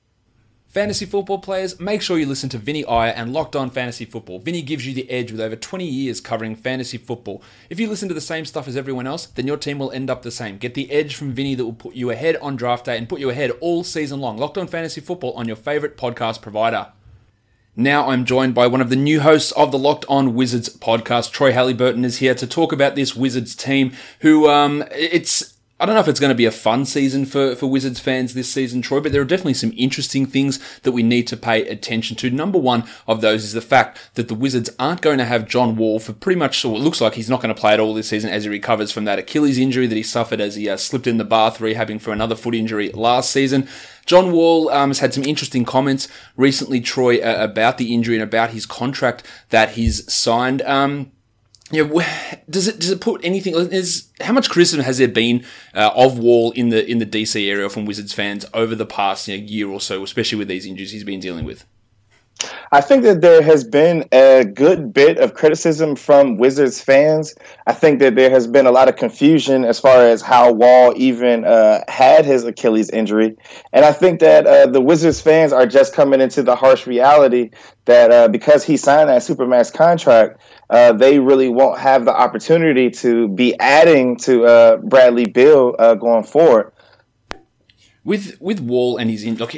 Fantasy 0.75 1.05
football 1.05 1.39
players, 1.39 1.79
make 1.79 2.01
sure 2.01 2.19
you 2.19 2.25
listen 2.25 2.49
to 2.49 2.57
Vinny 2.57 2.83
Iyer 2.83 3.13
and 3.13 3.31
Locked 3.31 3.55
On 3.55 3.69
Fantasy 3.69 4.03
Football. 4.03 4.39
Vinny 4.39 4.61
gives 4.61 4.85
you 4.85 4.93
the 4.93 5.09
edge 5.09 5.31
with 5.31 5.39
over 5.39 5.55
20 5.55 5.85
years 5.85 6.19
covering 6.19 6.53
fantasy 6.53 6.97
football. 6.97 7.41
If 7.69 7.79
you 7.79 7.87
listen 7.87 8.09
to 8.09 8.13
the 8.13 8.19
same 8.19 8.43
stuff 8.43 8.67
as 8.67 8.75
everyone 8.75 9.07
else, 9.07 9.27
then 9.27 9.47
your 9.47 9.55
team 9.55 9.79
will 9.79 9.93
end 9.93 10.09
up 10.09 10.21
the 10.21 10.31
same. 10.31 10.57
Get 10.57 10.73
the 10.73 10.91
edge 10.91 11.15
from 11.15 11.31
Vinny 11.31 11.55
that 11.55 11.63
will 11.63 11.71
put 11.71 11.95
you 11.95 12.09
ahead 12.09 12.35
on 12.41 12.57
draft 12.57 12.87
day 12.87 12.97
and 12.97 13.07
put 13.07 13.21
you 13.21 13.29
ahead 13.29 13.51
all 13.61 13.85
season 13.85 14.19
long. 14.19 14.37
Locked 14.37 14.57
On 14.57 14.67
Fantasy 14.67 14.99
Football 14.99 15.31
on 15.35 15.47
your 15.47 15.55
favorite 15.55 15.95
podcast 15.95 16.41
provider. 16.41 16.91
Now 17.77 18.09
I'm 18.09 18.25
joined 18.25 18.53
by 18.53 18.67
one 18.67 18.81
of 18.81 18.89
the 18.89 18.97
new 18.97 19.21
hosts 19.21 19.53
of 19.53 19.71
the 19.71 19.79
Locked 19.79 20.03
On 20.09 20.33
Wizards 20.33 20.67
podcast. 20.67 21.31
Troy 21.31 21.53
Haliburton 21.53 22.03
is 22.03 22.17
here 22.17 22.35
to 22.35 22.45
talk 22.45 22.73
about 22.73 22.95
this 22.95 23.15
Wizards 23.15 23.55
team 23.55 23.93
who, 24.19 24.49
um, 24.49 24.83
it's, 24.91 25.54
I 25.77 25.85
don't 25.85 25.95
know 25.95 26.01
if 26.01 26.07
it's 26.07 26.21
going 26.21 26.29
to 26.29 26.35
be 26.35 26.45
a 26.45 26.51
fun 26.51 26.85
season 26.85 27.25
for, 27.25 27.53
for 27.53 27.67
Wizards 27.67 27.99
fans 27.99 28.33
this 28.33 28.49
season, 28.49 28.81
Troy, 28.81 29.01
but 29.01 29.11
there 29.11 29.21
are 29.21 29.25
definitely 29.25 29.55
some 29.55 29.73
interesting 29.75 30.25
things 30.25 30.57
that 30.83 30.93
we 30.93 31.03
need 31.03 31.27
to 31.27 31.35
pay 31.35 31.67
attention 31.67 32.15
to. 32.17 32.29
Number 32.29 32.57
one 32.57 32.85
of 33.07 33.19
those 33.19 33.43
is 33.43 33.51
the 33.51 33.59
fact 33.59 33.99
that 34.13 34.29
the 34.29 34.35
Wizards 34.35 34.69
aren't 34.79 35.01
going 35.01 35.17
to 35.17 35.25
have 35.25 35.49
John 35.49 35.75
Wall 35.75 35.99
for 35.99 36.13
pretty 36.13 36.39
much, 36.39 36.59
so 36.59 36.73
it 36.73 36.79
looks 36.79 37.01
like 37.01 37.15
he's 37.15 37.29
not 37.29 37.41
going 37.41 37.53
to 37.53 37.59
play 37.59 37.73
at 37.73 37.81
all 37.81 37.93
this 37.93 38.07
season 38.07 38.29
as 38.29 38.45
he 38.45 38.49
recovers 38.49 38.93
from 38.93 39.03
that 39.03 39.19
Achilles 39.19 39.57
injury 39.57 39.85
that 39.85 39.97
he 39.97 40.03
suffered 40.03 40.39
as 40.39 40.55
he 40.55 40.69
uh, 40.69 40.77
slipped 40.77 41.07
in 41.07 41.17
the 41.17 41.25
bath 41.25 41.57
rehabbing 41.57 41.99
for 41.99 42.13
another 42.13 42.35
foot 42.35 42.55
injury 42.55 42.89
last 42.91 43.29
season. 43.29 43.67
John 44.05 44.31
Wall 44.31 44.69
um, 44.69 44.91
has 44.91 44.99
had 44.99 45.13
some 45.13 45.25
interesting 45.25 45.65
comments 45.65 46.07
recently, 46.37 46.79
Troy, 46.79 47.17
uh, 47.17 47.43
about 47.43 47.77
the 47.77 47.93
injury 47.93 48.15
and 48.15 48.23
about 48.23 48.51
his 48.51 48.65
contract 48.65 49.23
that 49.49 49.71
he's 49.71 50.09
signed. 50.11 50.61
Um, 50.61 51.11
yeah, 51.71 51.83
does 52.49 52.67
it 52.67 52.79
does 52.79 52.91
it 52.91 53.01
put 53.01 53.21
anything? 53.23 53.55
Is 53.55 54.07
how 54.21 54.33
much 54.33 54.49
criticism 54.49 54.83
has 54.83 54.99
there 54.99 55.07
been 55.07 55.43
uh, 55.73 55.91
of 55.95 56.19
Wall 56.19 56.51
in 56.51 56.69
the 56.69 56.85
in 56.89 56.99
the 56.99 57.05
DC 57.05 57.49
area 57.49 57.69
from 57.69 57.85
Wizards 57.85 58.13
fans 58.13 58.45
over 58.53 58.75
the 58.75 58.85
past 58.85 59.27
you 59.27 59.37
know, 59.37 59.43
year 59.43 59.69
or 59.69 59.81
so, 59.81 60.03
especially 60.03 60.37
with 60.37 60.47
these 60.47 60.65
injuries 60.65 60.91
he's 60.91 61.03
been 61.03 61.19
dealing 61.19 61.43
with? 61.43 61.65
I 62.71 62.81
think 62.81 63.03
that 63.03 63.21
there 63.21 63.41
has 63.41 63.63
been 63.63 64.05
a 64.11 64.43
good 64.43 64.93
bit 64.93 65.17
of 65.17 65.33
criticism 65.33 65.95
from 65.95 66.37
Wizards 66.37 66.81
fans. 66.81 67.33
I 67.67 67.73
think 67.73 67.99
that 67.99 68.15
there 68.15 68.29
has 68.29 68.47
been 68.47 68.65
a 68.65 68.71
lot 68.71 68.89
of 68.89 68.97
confusion 68.97 69.63
as 69.63 69.79
far 69.79 70.05
as 70.05 70.21
how 70.21 70.51
Wall 70.51 70.93
even 70.95 71.45
uh, 71.45 71.81
had 71.87 72.25
his 72.25 72.43
Achilles 72.43 72.89
injury. 72.89 73.37
And 73.71 73.85
I 73.85 73.93
think 73.93 74.19
that 74.19 74.45
uh, 74.45 74.67
the 74.67 74.81
Wizards 74.81 75.21
fans 75.21 75.53
are 75.53 75.65
just 75.65 75.93
coming 75.93 76.21
into 76.21 76.43
the 76.43 76.55
harsh 76.55 76.85
reality 76.87 77.51
that 77.85 78.11
uh, 78.11 78.27
because 78.27 78.63
he 78.63 78.77
signed 78.77 79.09
that 79.09 79.21
Supermax 79.21 79.73
contract, 79.73 80.41
uh, 80.69 80.91
they 80.91 81.19
really 81.19 81.49
won't 81.49 81.79
have 81.79 82.05
the 82.05 82.13
opportunity 82.13 82.89
to 82.89 83.27
be 83.29 83.57
adding 83.59 84.17
to 84.17 84.45
uh, 84.45 84.77
Bradley 84.77 85.27
Beal 85.27 85.75
uh, 85.79 85.95
going 85.95 86.23
forward. 86.23 86.71
With 88.03 88.37
with 88.39 88.59
Wall 88.59 88.97
and 88.97 89.09
his 89.09 89.23
in, 89.23 89.35
look, 89.35 89.55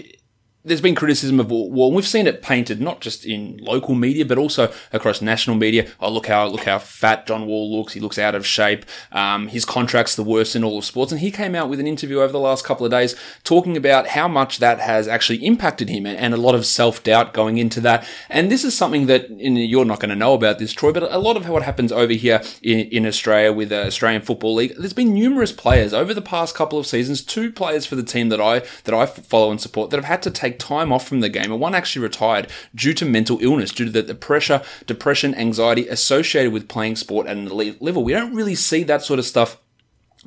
there's 0.67 0.81
been 0.81 0.95
criticism 0.95 1.39
of 1.39 1.49
Wall. 1.49 1.91
We've 1.91 2.07
seen 2.07 2.27
it 2.27 2.41
painted 2.41 2.81
not 2.81 3.01
just 3.01 3.25
in 3.25 3.57
local 3.57 3.95
media, 3.95 4.25
but 4.25 4.37
also 4.37 4.71
across 4.91 5.21
national 5.21 5.55
media. 5.55 5.87
Oh, 5.99 6.11
look 6.11 6.27
how 6.27 6.47
look 6.47 6.65
how 6.65 6.79
fat 6.79 7.25
John 7.25 7.47
Wall 7.47 7.75
looks. 7.75 7.93
He 7.93 7.99
looks 7.99 8.19
out 8.19 8.35
of 8.35 8.45
shape. 8.45 8.85
Um, 9.11 9.47
his 9.47 9.65
contract's 9.65 10.15
the 10.15 10.23
worst 10.23 10.55
in 10.55 10.63
all 10.63 10.77
of 10.77 10.85
sports. 10.85 11.11
And 11.11 11.21
he 11.21 11.31
came 11.31 11.55
out 11.55 11.69
with 11.69 11.79
an 11.79 11.87
interview 11.87 12.19
over 12.19 12.31
the 12.31 12.39
last 12.39 12.65
couple 12.65 12.85
of 12.85 12.91
days 12.91 13.15
talking 13.43 13.77
about 13.77 14.07
how 14.07 14.27
much 14.27 14.59
that 14.59 14.79
has 14.79 15.07
actually 15.07 15.45
impacted 15.45 15.89
him 15.89 16.05
and, 16.05 16.17
and 16.17 16.33
a 16.33 16.37
lot 16.37 16.55
of 16.55 16.65
self 16.65 17.03
doubt 17.03 17.33
going 17.33 17.57
into 17.57 17.79
that. 17.81 18.07
And 18.29 18.51
this 18.51 18.63
is 18.63 18.77
something 18.77 19.07
that 19.07 19.29
you're 19.29 19.85
not 19.85 19.99
going 19.99 20.09
to 20.09 20.15
know 20.15 20.33
about 20.33 20.59
this, 20.59 20.73
Troy, 20.73 20.91
but 20.91 21.03
a 21.03 21.17
lot 21.17 21.37
of 21.37 21.47
what 21.47 21.63
happens 21.63 21.91
over 21.91 22.13
here 22.13 22.41
in, 22.61 22.79
in 22.89 23.05
Australia 23.05 23.53
with 23.53 23.69
the 23.69 23.87
Australian 23.87 24.21
Football 24.21 24.55
League. 24.55 24.73
There's 24.77 24.93
been 24.93 25.13
numerous 25.13 25.51
players 25.51 25.93
over 25.93 26.13
the 26.13 26.21
past 26.21 26.55
couple 26.55 26.77
of 26.77 26.85
seasons, 26.85 27.21
two 27.21 27.51
players 27.51 27.85
for 27.85 27.95
the 27.95 28.03
team 28.03 28.29
that 28.29 28.41
I 28.41 28.59
that 28.83 28.93
I 28.93 29.05
follow 29.05 29.51
and 29.51 29.61
support 29.61 29.89
that 29.89 29.97
have 29.97 30.05
had 30.05 30.21
to 30.23 30.31
take 30.31 30.56
time 30.59 30.91
off 30.91 31.07
from 31.07 31.21
the 31.21 31.29
game, 31.29 31.51
and 31.51 31.59
one 31.59 31.75
actually 31.75 32.03
retired 32.03 32.47
due 32.75 32.93
to 32.93 33.05
mental 33.05 33.39
illness, 33.41 33.71
due 33.71 33.85
to 33.85 33.91
the, 33.91 34.01
the 34.01 34.15
pressure, 34.15 34.61
depression, 34.85 35.35
anxiety 35.35 35.87
associated 35.87 36.53
with 36.53 36.67
playing 36.67 36.95
sport 36.95 37.27
at 37.27 37.37
an 37.37 37.47
elite 37.47 37.81
level. 37.81 38.03
We 38.03 38.13
don't 38.13 38.33
really 38.33 38.55
see 38.55 38.83
that 38.83 39.01
sort 39.01 39.19
of 39.19 39.25
stuff 39.25 39.57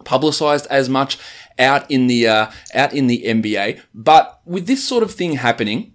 publicized 0.04 0.66
as 0.68 0.88
much 0.88 1.18
out 1.58 1.90
in 1.90 2.06
the 2.06 2.26
uh, 2.26 2.50
out 2.75 2.92
in 2.92 3.06
the 3.06 3.22
NBA. 3.26 3.80
But 3.94 4.40
with 4.44 4.66
this 4.66 4.82
sort 4.82 5.02
of 5.02 5.12
thing 5.12 5.34
happening, 5.34 5.92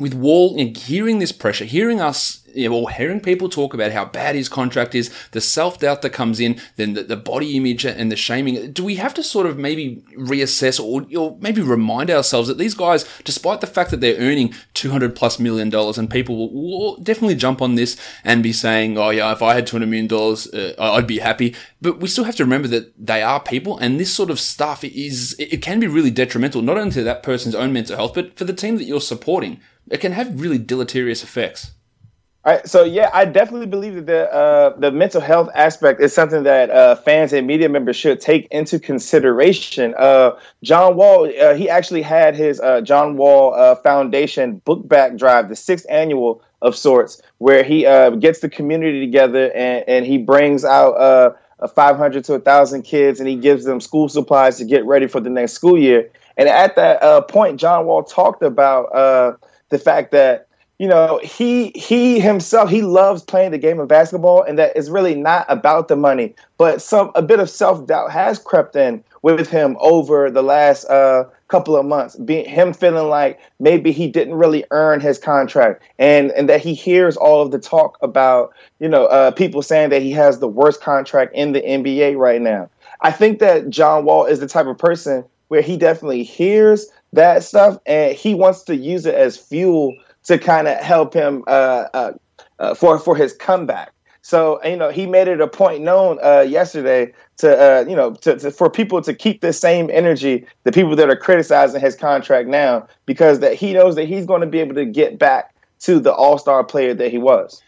with 0.00 0.14
Wall, 0.14 0.56
you 0.58 0.64
know, 0.64 0.72
hearing 0.74 1.18
this 1.18 1.30
pressure, 1.30 1.64
hearing 1.64 2.00
us 2.00 2.40
you 2.54 2.68
know, 2.68 2.86
hearing 2.86 3.20
people 3.20 3.48
talk 3.48 3.74
about 3.74 3.92
how 3.92 4.04
bad 4.04 4.34
his 4.34 4.48
contract 4.48 4.94
is, 4.94 5.10
the 5.32 5.40
self 5.40 5.78
doubt 5.78 6.02
that 6.02 6.10
comes 6.10 6.40
in, 6.40 6.60
then 6.76 6.94
the, 6.94 7.02
the, 7.02 7.16
body 7.16 7.56
image 7.56 7.84
and 7.84 8.10
the 8.10 8.16
shaming. 8.16 8.72
Do 8.72 8.84
we 8.84 8.96
have 8.96 9.14
to 9.14 9.22
sort 9.22 9.46
of 9.46 9.58
maybe 9.58 10.02
reassess 10.16 10.82
or, 10.82 11.06
or, 11.16 11.36
maybe 11.40 11.60
remind 11.60 12.10
ourselves 12.10 12.48
that 12.48 12.58
these 12.58 12.74
guys, 12.74 13.04
despite 13.24 13.60
the 13.60 13.66
fact 13.66 13.90
that 13.90 14.00
they're 14.00 14.18
earning 14.18 14.54
200 14.74 15.14
plus 15.14 15.38
million 15.38 15.70
dollars, 15.70 15.98
and 15.98 16.10
people 16.10 16.36
will, 16.36 16.52
will, 16.52 16.96
definitely 16.96 17.34
jump 17.34 17.62
on 17.62 17.74
this 17.74 17.96
and 18.24 18.42
be 18.42 18.52
saying, 18.52 18.96
oh 18.98 19.10
yeah, 19.10 19.32
if 19.32 19.42
I 19.42 19.54
had 19.54 19.66
200 19.66 19.86
million 19.86 20.06
dollars, 20.06 20.52
uh, 20.52 20.74
I'd 20.78 21.06
be 21.06 21.18
happy. 21.18 21.54
But 21.80 22.00
we 22.00 22.08
still 22.08 22.24
have 22.24 22.36
to 22.36 22.44
remember 22.44 22.68
that 22.68 22.92
they 22.98 23.22
are 23.22 23.40
people, 23.40 23.78
and 23.78 24.00
this 24.00 24.12
sort 24.12 24.30
of 24.30 24.40
stuff 24.40 24.82
is, 24.84 25.36
it 25.38 25.62
can 25.62 25.80
be 25.80 25.86
really 25.86 26.10
detrimental, 26.10 26.62
not 26.62 26.78
only 26.78 26.92
to 26.92 27.02
that 27.04 27.22
person's 27.22 27.54
own 27.54 27.72
mental 27.72 27.96
health, 27.96 28.14
but 28.14 28.36
for 28.36 28.44
the 28.44 28.52
team 28.52 28.76
that 28.76 28.84
you're 28.84 29.00
supporting. 29.00 29.60
It 29.90 30.00
can 30.00 30.12
have 30.12 30.40
really 30.40 30.58
deleterious 30.58 31.22
effects. 31.22 31.72
All 32.42 32.54
right, 32.54 32.66
so 32.66 32.84
yeah, 32.84 33.10
I 33.12 33.26
definitely 33.26 33.66
believe 33.66 33.96
that 33.96 34.06
the 34.06 34.32
uh, 34.32 34.78
the 34.78 34.90
mental 34.90 35.20
health 35.20 35.50
aspect 35.54 36.00
is 36.00 36.14
something 36.14 36.44
that 36.44 36.70
uh, 36.70 36.96
fans 36.96 37.34
and 37.34 37.46
media 37.46 37.68
members 37.68 37.96
should 37.96 38.18
take 38.18 38.48
into 38.50 38.78
consideration. 38.78 39.94
Uh, 39.98 40.38
John 40.62 40.96
Wall, 40.96 41.30
uh, 41.38 41.54
he 41.54 41.68
actually 41.68 42.00
had 42.00 42.34
his 42.34 42.58
uh, 42.58 42.80
John 42.80 43.18
Wall 43.18 43.52
uh, 43.52 43.74
Foundation 43.74 44.56
book 44.64 44.88
back 44.88 45.16
drive, 45.16 45.50
the 45.50 45.56
sixth 45.56 45.84
annual 45.90 46.42
of 46.62 46.74
sorts, 46.74 47.20
where 47.38 47.62
he 47.62 47.82
gets 48.20 48.40
the 48.40 48.48
community 48.48 49.00
together 49.00 49.52
and, 49.52 49.84
and 49.86 50.06
he 50.06 50.16
brings 50.16 50.64
out 50.64 50.92
uh, 50.92 51.66
500 51.68 52.24
to 52.24 52.32
1,000 52.32 52.82
kids 52.82 53.20
and 53.20 53.28
he 53.28 53.36
gives 53.36 53.64
them 53.64 53.82
school 53.82 54.08
supplies 54.08 54.56
to 54.58 54.64
get 54.64 54.86
ready 54.86 55.06
for 55.06 55.20
the 55.20 55.30
next 55.30 55.52
school 55.52 55.76
year. 55.76 56.10
And 56.38 56.48
at 56.48 56.74
that 56.76 57.28
point, 57.28 57.60
John 57.60 57.84
Wall 57.84 58.02
talked 58.02 58.42
about 58.42 59.38
the 59.70 59.78
fact 59.78 60.12
that 60.12 60.46
you 60.78 60.88
know 60.88 61.20
he 61.22 61.70
he 61.74 62.20
himself 62.20 62.70
he 62.70 62.82
loves 62.82 63.22
playing 63.22 63.50
the 63.50 63.58
game 63.58 63.78
of 63.78 63.88
basketball 63.88 64.42
and 64.42 64.58
that 64.58 64.76
is 64.76 64.90
really 64.90 65.14
not 65.14 65.44
about 65.48 65.88
the 65.88 65.96
money 65.96 66.34
but 66.58 66.80
some 66.80 67.10
a 67.14 67.22
bit 67.22 67.38
of 67.38 67.50
self-doubt 67.50 68.10
has 68.10 68.38
crept 68.38 68.74
in 68.74 69.04
with 69.22 69.50
him 69.50 69.76
over 69.80 70.30
the 70.30 70.42
last 70.42 70.84
uh, 70.86 71.24
couple 71.48 71.76
of 71.76 71.84
months 71.84 72.16
being 72.16 72.48
him 72.48 72.72
feeling 72.72 73.08
like 73.08 73.38
maybe 73.58 73.92
he 73.92 74.06
didn't 74.06 74.34
really 74.34 74.64
earn 74.70 75.00
his 75.00 75.18
contract 75.18 75.82
and 75.98 76.30
and 76.32 76.48
that 76.48 76.62
he 76.62 76.72
hears 76.72 77.16
all 77.16 77.42
of 77.42 77.50
the 77.50 77.58
talk 77.58 77.98
about 78.00 78.54
you 78.78 78.88
know 78.88 79.04
uh, 79.06 79.30
people 79.30 79.60
saying 79.60 79.90
that 79.90 80.00
he 80.00 80.12
has 80.12 80.38
the 80.38 80.48
worst 80.48 80.80
contract 80.80 81.34
in 81.34 81.52
the 81.52 81.60
NBA 81.60 82.16
right 82.16 82.40
now. 82.40 82.70
I 83.02 83.10
think 83.10 83.38
that 83.40 83.68
John 83.68 84.04
Wall 84.04 84.24
is 84.24 84.40
the 84.40 84.46
type 84.46 84.66
of 84.66 84.78
person 84.78 85.24
where 85.48 85.62
he 85.62 85.76
definitely 85.76 86.22
hears 86.22 86.86
that 87.12 87.42
stuff 87.42 87.78
and 87.86 88.14
he 88.14 88.34
wants 88.34 88.62
to 88.64 88.76
use 88.76 89.06
it 89.06 89.14
as 89.14 89.36
fuel 89.36 89.94
to 90.24 90.38
kind 90.38 90.68
of 90.68 90.78
help 90.78 91.14
him 91.14 91.42
uh, 91.46 91.86
uh, 91.92 92.12
uh, 92.58 92.74
for 92.74 92.98
for 92.98 93.16
his 93.16 93.32
comeback. 93.32 93.92
So 94.22 94.62
you 94.64 94.76
know 94.76 94.90
he 94.90 95.06
made 95.06 95.28
it 95.28 95.40
a 95.40 95.48
point 95.48 95.82
known 95.82 96.18
uh, 96.22 96.40
yesterday 96.40 97.12
to 97.38 97.58
uh, 97.58 97.84
you 97.88 97.96
know 97.96 98.14
to, 98.14 98.36
to, 98.36 98.50
for 98.50 98.70
people 98.70 99.00
to 99.02 99.14
keep 99.14 99.40
the 99.40 99.52
same 99.52 99.90
energy, 99.90 100.46
the 100.64 100.72
people 100.72 100.94
that 100.96 101.08
are 101.08 101.16
criticizing 101.16 101.80
his 101.80 101.96
contract 101.96 102.48
now, 102.48 102.86
because 103.06 103.40
that 103.40 103.54
he 103.54 103.72
knows 103.72 103.96
that 103.96 104.04
he's 104.04 104.26
going 104.26 104.42
to 104.42 104.46
be 104.46 104.60
able 104.60 104.74
to 104.74 104.84
get 104.84 105.18
back 105.18 105.54
to 105.80 105.98
the 105.98 106.12
All 106.12 106.38
Star 106.38 106.62
player 106.62 106.94
that 106.94 107.10
he 107.10 107.18
was. 107.18 107.62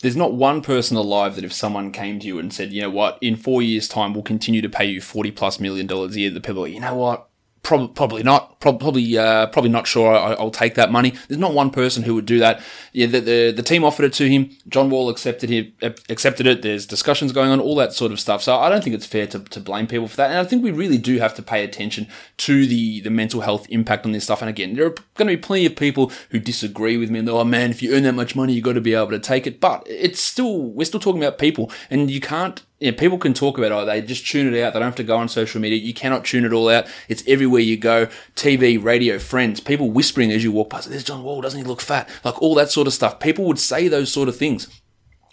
There's 0.00 0.16
not 0.16 0.32
one 0.32 0.62
person 0.62 0.96
alive 0.96 1.34
that 1.34 1.44
if 1.44 1.52
someone 1.52 1.90
came 1.90 2.20
to 2.20 2.26
you 2.26 2.38
and 2.38 2.52
said, 2.52 2.72
you 2.72 2.80
know 2.80 2.90
what, 2.90 3.18
in 3.20 3.34
four 3.34 3.62
years' 3.62 3.88
time 3.88 4.14
we'll 4.14 4.22
continue 4.22 4.62
to 4.62 4.68
pay 4.68 4.86
you 4.86 5.00
forty 5.00 5.30
plus 5.30 5.60
million 5.60 5.86
dollars 5.86 6.16
a 6.16 6.20
year, 6.20 6.30
the 6.30 6.40
people, 6.40 6.66
you 6.66 6.80
know 6.80 6.94
what, 6.94 7.27
Probably, 7.68 7.88
probably 7.88 8.22
not. 8.22 8.60
Probably, 8.60 9.18
uh, 9.18 9.46
probably 9.48 9.68
not 9.68 9.86
sure. 9.86 10.16
I, 10.16 10.42
will 10.42 10.50
take 10.50 10.74
that 10.76 10.90
money. 10.90 11.12
There's 11.28 11.38
not 11.38 11.52
one 11.52 11.68
person 11.68 12.02
who 12.02 12.14
would 12.14 12.24
do 12.24 12.38
that. 12.38 12.62
Yeah, 12.94 13.08
the, 13.08 13.20
the, 13.20 13.52
the 13.54 13.62
team 13.62 13.84
offered 13.84 14.06
it 14.06 14.14
to 14.14 14.26
him. 14.26 14.56
John 14.68 14.88
Wall 14.88 15.10
accepted 15.10 15.50
it. 15.50 15.74
Accepted 16.08 16.46
it. 16.46 16.62
There's 16.62 16.86
discussions 16.86 17.30
going 17.30 17.50
on, 17.50 17.60
all 17.60 17.74
that 17.74 17.92
sort 17.92 18.10
of 18.10 18.20
stuff. 18.20 18.42
So 18.42 18.56
I 18.56 18.70
don't 18.70 18.82
think 18.82 18.96
it's 18.96 19.04
fair 19.04 19.26
to, 19.26 19.40
to 19.40 19.60
blame 19.60 19.86
people 19.86 20.08
for 20.08 20.16
that. 20.16 20.30
And 20.30 20.38
I 20.38 20.44
think 20.44 20.64
we 20.64 20.70
really 20.70 20.96
do 20.96 21.18
have 21.18 21.34
to 21.34 21.42
pay 21.42 21.62
attention 21.62 22.08
to 22.38 22.66
the 22.66 23.02
the 23.02 23.10
mental 23.10 23.42
health 23.42 23.66
impact 23.68 24.06
on 24.06 24.12
this 24.12 24.24
stuff. 24.24 24.40
And 24.40 24.48
again, 24.48 24.74
there 24.74 24.86
are 24.86 24.94
going 25.16 25.28
to 25.28 25.36
be 25.36 25.36
plenty 25.36 25.66
of 25.66 25.76
people 25.76 26.10
who 26.30 26.38
disagree 26.38 26.96
with 26.96 27.10
me 27.10 27.18
and 27.18 27.28
oh 27.28 27.44
man, 27.44 27.70
if 27.70 27.82
you 27.82 27.94
earn 27.94 28.04
that 28.04 28.14
much 28.14 28.34
money, 28.34 28.54
you 28.54 28.62
got 28.62 28.72
to 28.72 28.80
be 28.80 28.94
able 28.94 29.10
to 29.10 29.18
take 29.18 29.46
it. 29.46 29.60
But 29.60 29.82
it's 29.86 30.20
still 30.20 30.58
we're 30.58 30.86
still 30.86 31.00
talking 31.00 31.22
about 31.22 31.36
people, 31.36 31.70
and 31.90 32.10
you 32.10 32.22
can't 32.22 32.62
yeah, 32.80 32.92
people 32.92 33.18
can 33.18 33.34
talk 33.34 33.58
about. 33.58 33.72
Oh, 33.72 33.84
they 33.84 34.00
just 34.00 34.26
tune 34.26 34.54
it 34.54 34.62
out. 34.62 34.72
They 34.72 34.78
don't 34.78 34.86
have 34.86 34.94
to 34.96 35.04
go 35.04 35.16
on 35.16 35.28
social 35.28 35.60
media. 35.60 35.78
You 35.78 35.92
cannot 35.92 36.24
tune 36.24 36.44
it 36.44 36.52
all 36.52 36.68
out. 36.68 36.86
It's 37.08 37.24
everywhere 37.26 37.60
you 37.60 37.76
go. 37.76 38.06
TV, 38.36 38.82
radio, 38.82 39.18
friends, 39.18 39.58
people 39.58 39.90
whispering 39.90 40.30
as 40.30 40.44
you 40.44 40.52
walk 40.52 40.70
past. 40.70 40.88
There's 40.88 41.02
John 41.02 41.24
Wall. 41.24 41.40
Doesn't 41.40 41.58
he 41.58 41.64
look 41.64 41.80
fat? 41.80 42.08
Like 42.24 42.40
all 42.40 42.54
that 42.54 42.70
sort 42.70 42.86
of 42.86 42.94
stuff. 42.94 43.18
People 43.18 43.46
would 43.46 43.58
say 43.58 43.88
those 43.88 44.12
sort 44.12 44.28
of 44.28 44.36
things. 44.36 44.68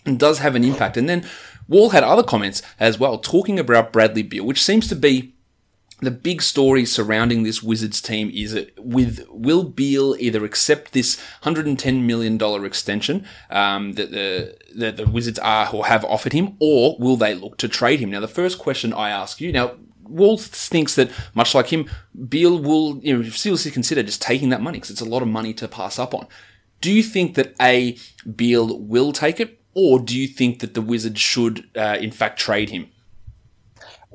and 0.06 0.20
does 0.20 0.40
have 0.40 0.56
an 0.56 0.64
impact. 0.64 0.98
And 0.98 1.08
then 1.10 1.26
Wall 1.68 1.90
had 1.90 2.04
other 2.04 2.24
comments 2.24 2.62
as 2.80 3.00
well, 3.00 3.18
talking 3.18 3.60
about 3.60 3.92
Bradley 3.92 4.24
Beal, 4.24 4.46
which 4.46 4.64
seems 4.64 4.88
to 4.88 4.96
be 4.96 5.35
the 6.02 6.12
big 6.12 6.42
story 6.42 6.86
surrounding 6.86 7.44
this 7.44 7.64
Wizards 7.64 8.02
team 8.02 8.30
is 8.34 8.68
with 8.78 9.26
will 9.30 9.64
Beal 9.64 10.16
either 10.20 10.44
accept 10.44 10.92
this 10.92 11.18
110 11.42 12.06
million 12.06 12.38
dollar 12.38 12.66
extension 12.66 13.26
um, 13.50 13.94
that 13.94 14.12
the 14.12 14.58
that 14.76 14.98
the 14.98 15.06
Wizards 15.06 15.40
are 15.40 15.70
or 15.74 15.86
have 15.86 16.04
offered 16.06 16.34
him, 16.34 16.58
or 16.60 16.98
will 17.00 17.16
they 17.16 17.34
look 17.34 17.58
to 17.58 17.70
trade 17.70 18.00
him? 18.00 18.12
Now, 18.12 18.20
the 18.20 18.28
first 18.28 18.60
question 18.60 18.94
I 18.94 19.10
ask 19.10 19.40
you 19.40 19.52
now. 19.52 19.76
Wall 20.08 20.38
thinks 20.38 20.94
that, 20.96 21.10
much 21.34 21.56
like 21.56 21.74
him, 21.74 21.90
Beal 22.30 22.60
will 22.60 23.00
you 23.00 23.18
know, 23.18 23.30
seriously 23.30 23.72
consider 23.72 24.04
just 24.04 24.22
taking 24.22 24.50
that 24.50 24.62
money 24.62 24.78
because 24.78 24.92
it's 24.92 25.02
a 25.02 25.06
lot 25.06 25.24
of 25.24 25.28
money 25.28 25.52
to 25.56 25.68
pass 25.68 25.98
up 25.98 26.14
on. 26.14 26.28
Do 26.80 26.92
you 26.92 27.02
think 27.02 27.34
that 27.34 27.56
A, 27.60 27.98
Beal 28.36 28.78
will 28.78 29.12
take 29.12 29.40
it, 29.40 29.60
or 29.74 30.00
do 30.00 30.16
you 30.16 30.28
think 30.28 30.60
that 30.60 30.76
the 30.76 30.82
Wizards 30.84 31.20
should, 31.20 31.68
uh, 31.76 31.98
in 32.00 32.12
fact, 32.12 32.38
trade 32.40 32.70
him? 32.70 32.92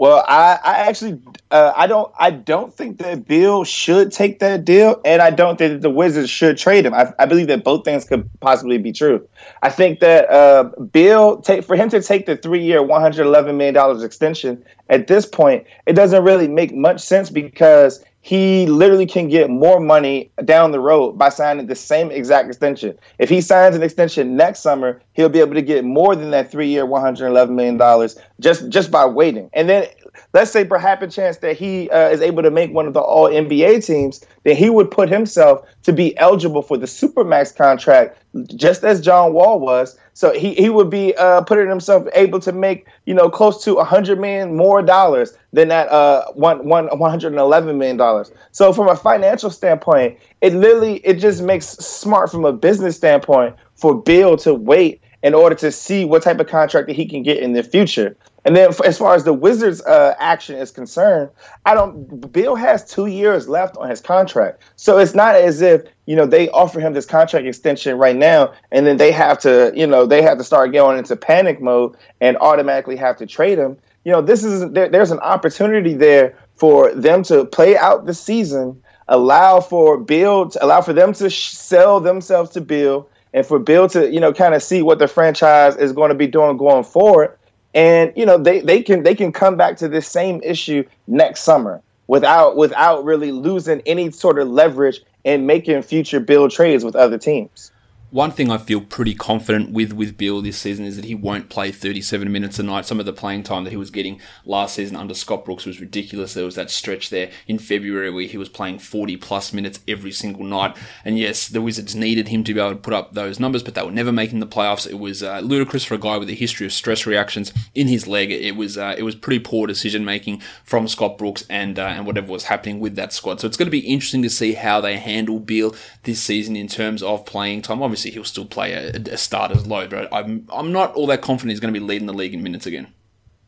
Well, 0.00 0.24
I, 0.26 0.58
I 0.64 0.74
actually 0.88 1.20
uh, 1.50 1.74
I 1.76 1.86
don't 1.86 2.10
I 2.18 2.30
don't 2.30 2.72
think 2.72 2.96
that 3.00 3.28
Beal 3.28 3.64
should 3.64 4.12
take 4.12 4.38
that 4.38 4.64
deal, 4.64 4.98
and 5.04 5.20
I 5.20 5.28
don't 5.28 5.58
think 5.58 5.74
that 5.74 5.82
the 5.82 5.90
Wizards 5.90 6.30
should 6.30 6.56
trade 6.56 6.86
him. 6.86 6.94
I, 6.94 7.12
I 7.18 7.26
believe 7.26 7.48
that 7.48 7.64
both 7.64 7.84
things 7.84 8.06
could 8.06 8.26
possibly 8.40 8.78
be 8.78 8.92
true. 8.92 9.28
I 9.62 9.68
think 9.68 10.00
that 10.00 10.30
uh, 10.30 10.70
Beal 10.90 11.42
take 11.42 11.64
for 11.64 11.76
him 11.76 11.90
to 11.90 12.00
take 12.00 12.24
the 12.24 12.38
three 12.38 12.64
year, 12.64 12.82
one 12.82 13.02
hundred 13.02 13.26
eleven 13.26 13.58
million 13.58 13.74
dollars 13.74 14.02
extension 14.02 14.64
at 14.88 15.06
this 15.06 15.26
point, 15.26 15.66
it 15.84 15.92
doesn't 15.92 16.24
really 16.24 16.48
make 16.48 16.74
much 16.74 17.02
sense 17.02 17.28
because 17.28 18.02
he 18.22 18.66
literally 18.66 19.06
can 19.06 19.28
get 19.28 19.48
more 19.48 19.80
money 19.80 20.30
down 20.44 20.72
the 20.72 20.80
road 20.80 21.16
by 21.16 21.30
signing 21.30 21.66
the 21.66 21.74
same 21.74 22.10
exact 22.10 22.48
extension. 22.48 22.98
If 23.18 23.30
he 23.30 23.40
signs 23.40 23.74
an 23.74 23.82
extension 23.82 24.36
next 24.36 24.60
summer, 24.60 25.00
he'll 25.14 25.30
be 25.30 25.40
able 25.40 25.54
to 25.54 25.62
get 25.62 25.84
more 25.84 26.14
than 26.14 26.30
that 26.32 26.50
three-year, 26.50 26.84
one 26.84 27.00
hundred 27.00 27.28
eleven 27.28 27.56
million 27.56 27.78
dollars 27.78 28.18
just 28.38 28.68
just 28.68 28.90
by 28.90 29.06
waiting. 29.06 29.48
And 29.54 29.68
then 29.68 29.86
let's 30.34 30.50
say 30.50 30.64
perhaps 30.64 31.02
a 31.02 31.08
chance 31.08 31.38
that 31.38 31.56
he 31.56 31.88
uh, 31.90 32.08
is 32.08 32.20
able 32.20 32.42
to 32.42 32.50
make 32.50 32.72
one 32.72 32.86
of 32.86 32.92
the 32.92 33.00
All 33.00 33.28
NBA 33.28 33.84
teams, 33.86 34.24
then 34.44 34.56
he 34.56 34.68
would 34.68 34.90
put 34.90 35.08
himself 35.08 35.66
to 35.84 35.92
be 35.92 36.16
eligible 36.18 36.62
for 36.62 36.76
the 36.76 36.86
supermax 36.86 37.56
contract, 37.56 38.18
just 38.54 38.84
as 38.84 39.00
John 39.00 39.32
Wall 39.32 39.58
was. 39.58 39.98
So 40.14 40.32
he, 40.32 40.54
he 40.54 40.68
would 40.68 40.90
be 40.90 41.14
uh, 41.16 41.42
putting 41.42 41.68
himself 41.68 42.06
able 42.14 42.40
to 42.40 42.52
make 42.52 42.86
you 43.06 43.14
know 43.14 43.28
close 43.28 43.64
to 43.64 43.76
a 43.76 43.84
hundred 43.84 44.20
million 44.20 44.56
more 44.56 44.82
dollars 44.82 45.36
than 45.52 45.68
that 45.68 45.88
uh 45.88 46.30
one 46.32 46.66
one 46.66 46.86
one 46.98 47.10
hundred 47.10 47.32
and 47.32 47.40
eleven 47.40 47.78
million 47.78 47.96
dollars. 47.96 48.32
So 48.52 48.72
from 48.72 48.88
a 48.88 48.96
financial 48.96 49.50
standpoint, 49.50 50.18
it 50.40 50.54
literally 50.54 50.96
it 50.98 51.14
just 51.14 51.42
makes 51.42 51.66
smart 51.66 52.30
from 52.30 52.44
a 52.44 52.52
business 52.52 52.96
standpoint 52.96 53.56
for 53.74 54.00
Beal 54.00 54.36
to 54.38 54.54
wait 54.54 55.00
in 55.22 55.34
order 55.34 55.54
to 55.54 55.70
see 55.70 56.04
what 56.04 56.22
type 56.22 56.40
of 56.40 56.46
contract 56.46 56.86
that 56.86 56.96
he 56.96 57.06
can 57.06 57.22
get 57.22 57.38
in 57.38 57.52
the 57.52 57.62
future. 57.62 58.16
And 58.44 58.56
then, 58.56 58.70
as 58.84 58.96
far 58.96 59.14
as 59.14 59.24
the 59.24 59.34
Wizards' 59.34 59.82
uh, 59.82 60.14
action 60.18 60.56
is 60.56 60.70
concerned, 60.70 61.30
I 61.66 61.74
don't. 61.74 62.32
Beal 62.32 62.54
has 62.54 62.84
two 62.84 63.06
years 63.06 63.48
left 63.48 63.76
on 63.76 63.90
his 63.90 64.00
contract, 64.00 64.62
so 64.76 64.98
it's 64.98 65.14
not 65.14 65.34
as 65.34 65.60
if 65.60 65.82
you 66.06 66.16
know 66.16 66.24
they 66.24 66.48
offer 66.50 66.80
him 66.80 66.94
this 66.94 67.04
contract 67.04 67.46
extension 67.46 67.98
right 67.98 68.16
now, 68.16 68.54
and 68.72 68.86
then 68.86 68.96
they 68.96 69.12
have 69.12 69.38
to, 69.40 69.72
you 69.74 69.86
know, 69.86 70.06
they 70.06 70.22
have 70.22 70.38
to 70.38 70.44
start 70.44 70.72
going 70.72 70.96
into 70.96 71.16
panic 71.16 71.60
mode 71.60 71.96
and 72.20 72.36
automatically 72.38 72.96
have 72.96 73.16
to 73.18 73.26
trade 73.26 73.58
him. 73.58 73.76
You 74.04 74.12
know, 74.12 74.22
this 74.22 74.42
is 74.42 74.70
there, 74.70 74.88
there's 74.88 75.10
an 75.10 75.20
opportunity 75.20 75.92
there 75.92 76.34
for 76.56 76.94
them 76.94 77.22
to 77.24 77.44
play 77.44 77.76
out 77.76 78.06
the 78.06 78.14
season, 78.14 78.82
allow 79.08 79.60
for 79.60 79.98
Beal, 79.98 80.48
to, 80.48 80.64
allow 80.64 80.80
for 80.80 80.94
them 80.94 81.12
to 81.14 81.28
sh- 81.28 81.50
sell 81.50 82.00
themselves 82.00 82.50
to 82.52 82.62
Beal, 82.62 83.06
and 83.34 83.44
for 83.44 83.58
Beal 83.58 83.86
to, 83.88 84.10
you 84.10 84.20
know, 84.20 84.32
kind 84.32 84.54
of 84.54 84.62
see 84.62 84.80
what 84.80 84.98
the 84.98 85.08
franchise 85.08 85.76
is 85.76 85.92
going 85.92 86.08
to 86.08 86.14
be 86.14 86.26
doing 86.26 86.56
going 86.56 86.84
forward 86.84 87.36
and 87.74 88.12
you 88.16 88.26
know 88.26 88.38
they, 88.38 88.60
they 88.60 88.82
can 88.82 89.02
they 89.02 89.14
can 89.14 89.32
come 89.32 89.56
back 89.56 89.76
to 89.76 89.88
this 89.88 90.06
same 90.08 90.40
issue 90.42 90.84
next 91.06 91.42
summer 91.42 91.80
without 92.06 92.56
without 92.56 93.04
really 93.04 93.32
losing 93.32 93.80
any 93.86 94.10
sort 94.10 94.38
of 94.38 94.48
leverage 94.48 95.00
and 95.24 95.46
making 95.46 95.82
future 95.82 96.20
build 96.20 96.50
trades 96.50 96.84
with 96.84 96.96
other 96.96 97.18
teams. 97.18 97.70
One 98.12 98.32
thing 98.32 98.50
I 98.50 98.58
feel 98.58 98.80
pretty 98.80 99.14
confident 99.14 99.70
with 99.70 99.92
with 99.92 100.18
Beal 100.18 100.42
this 100.42 100.58
season 100.58 100.84
is 100.84 100.96
that 100.96 101.04
he 101.04 101.14
won't 101.14 101.48
play 101.48 101.70
37 101.70 102.32
minutes 102.32 102.58
a 102.58 102.64
night. 102.64 102.84
Some 102.84 102.98
of 102.98 103.06
the 103.06 103.12
playing 103.12 103.44
time 103.44 103.62
that 103.62 103.70
he 103.70 103.76
was 103.76 103.92
getting 103.92 104.20
last 104.44 104.74
season 104.74 104.96
under 104.96 105.14
Scott 105.14 105.44
Brooks 105.44 105.64
was 105.64 105.80
ridiculous. 105.80 106.34
There 106.34 106.44
was 106.44 106.56
that 106.56 106.72
stretch 106.72 107.10
there 107.10 107.30
in 107.46 107.60
February 107.60 108.10
where 108.10 108.24
he 108.24 108.36
was 108.36 108.48
playing 108.48 108.80
40 108.80 109.16
plus 109.18 109.52
minutes 109.52 109.78
every 109.86 110.10
single 110.10 110.42
night. 110.42 110.76
And 111.04 111.20
yes, 111.20 111.46
the 111.46 111.62
Wizards 111.62 111.94
needed 111.94 112.26
him 112.26 112.42
to 112.42 112.52
be 112.52 112.58
able 112.58 112.70
to 112.70 112.76
put 112.76 112.94
up 112.94 113.14
those 113.14 113.38
numbers, 113.38 113.62
but 113.62 113.76
they 113.76 113.82
were 113.84 113.92
never 113.92 114.10
making 114.10 114.40
the 114.40 114.46
playoffs. 114.46 114.90
It 114.90 114.98
was 114.98 115.22
uh, 115.22 115.38
ludicrous 115.38 115.84
for 115.84 115.94
a 115.94 115.98
guy 115.98 116.16
with 116.16 116.30
a 116.30 116.34
history 116.34 116.66
of 116.66 116.72
stress 116.72 117.06
reactions 117.06 117.52
in 117.76 117.86
his 117.86 118.08
leg. 118.08 118.32
It 118.32 118.56
was 118.56 118.76
uh, 118.76 118.96
it 118.98 119.04
was 119.04 119.14
pretty 119.14 119.38
poor 119.38 119.68
decision 119.68 120.04
making 120.04 120.42
from 120.64 120.88
Scott 120.88 121.16
Brooks 121.16 121.44
and 121.48 121.78
uh, 121.78 121.82
and 121.82 122.06
whatever 122.06 122.32
was 122.32 122.44
happening 122.44 122.80
with 122.80 122.96
that 122.96 123.12
squad. 123.12 123.40
So 123.40 123.46
it's 123.46 123.56
going 123.56 123.68
to 123.68 123.70
be 123.70 123.86
interesting 123.86 124.22
to 124.22 124.30
see 124.30 124.54
how 124.54 124.80
they 124.80 124.96
handle 124.96 125.38
Beal 125.38 125.76
this 126.02 126.20
season 126.20 126.56
in 126.56 126.66
terms 126.66 127.04
of 127.04 127.24
playing 127.24 127.62
time. 127.62 127.80
Obviously 127.84 127.99
obviously 128.00 128.10
he'll 128.12 128.24
still 128.24 128.46
play 128.46 128.72
a, 128.72 128.90
a 129.12 129.16
starter's 129.16 129.66
load, 129.66 129.90
but 129.90 130.08
I'm 130.12 130.46
I'm 130.52 130.72
not 130.72 130.94
all 130.94 131.06
that 131.08 131.22
confident 131.22 131.50
he's 131.50 131.60
going 131.60 131.72
to 131.72 131.78
be 131.78 131.84
leading 131.84 132.06
the 132.06 132.14
league 132.14 132.34
in 132.34 132.42
minutes 132.42 132.66
again. 132.66 132.92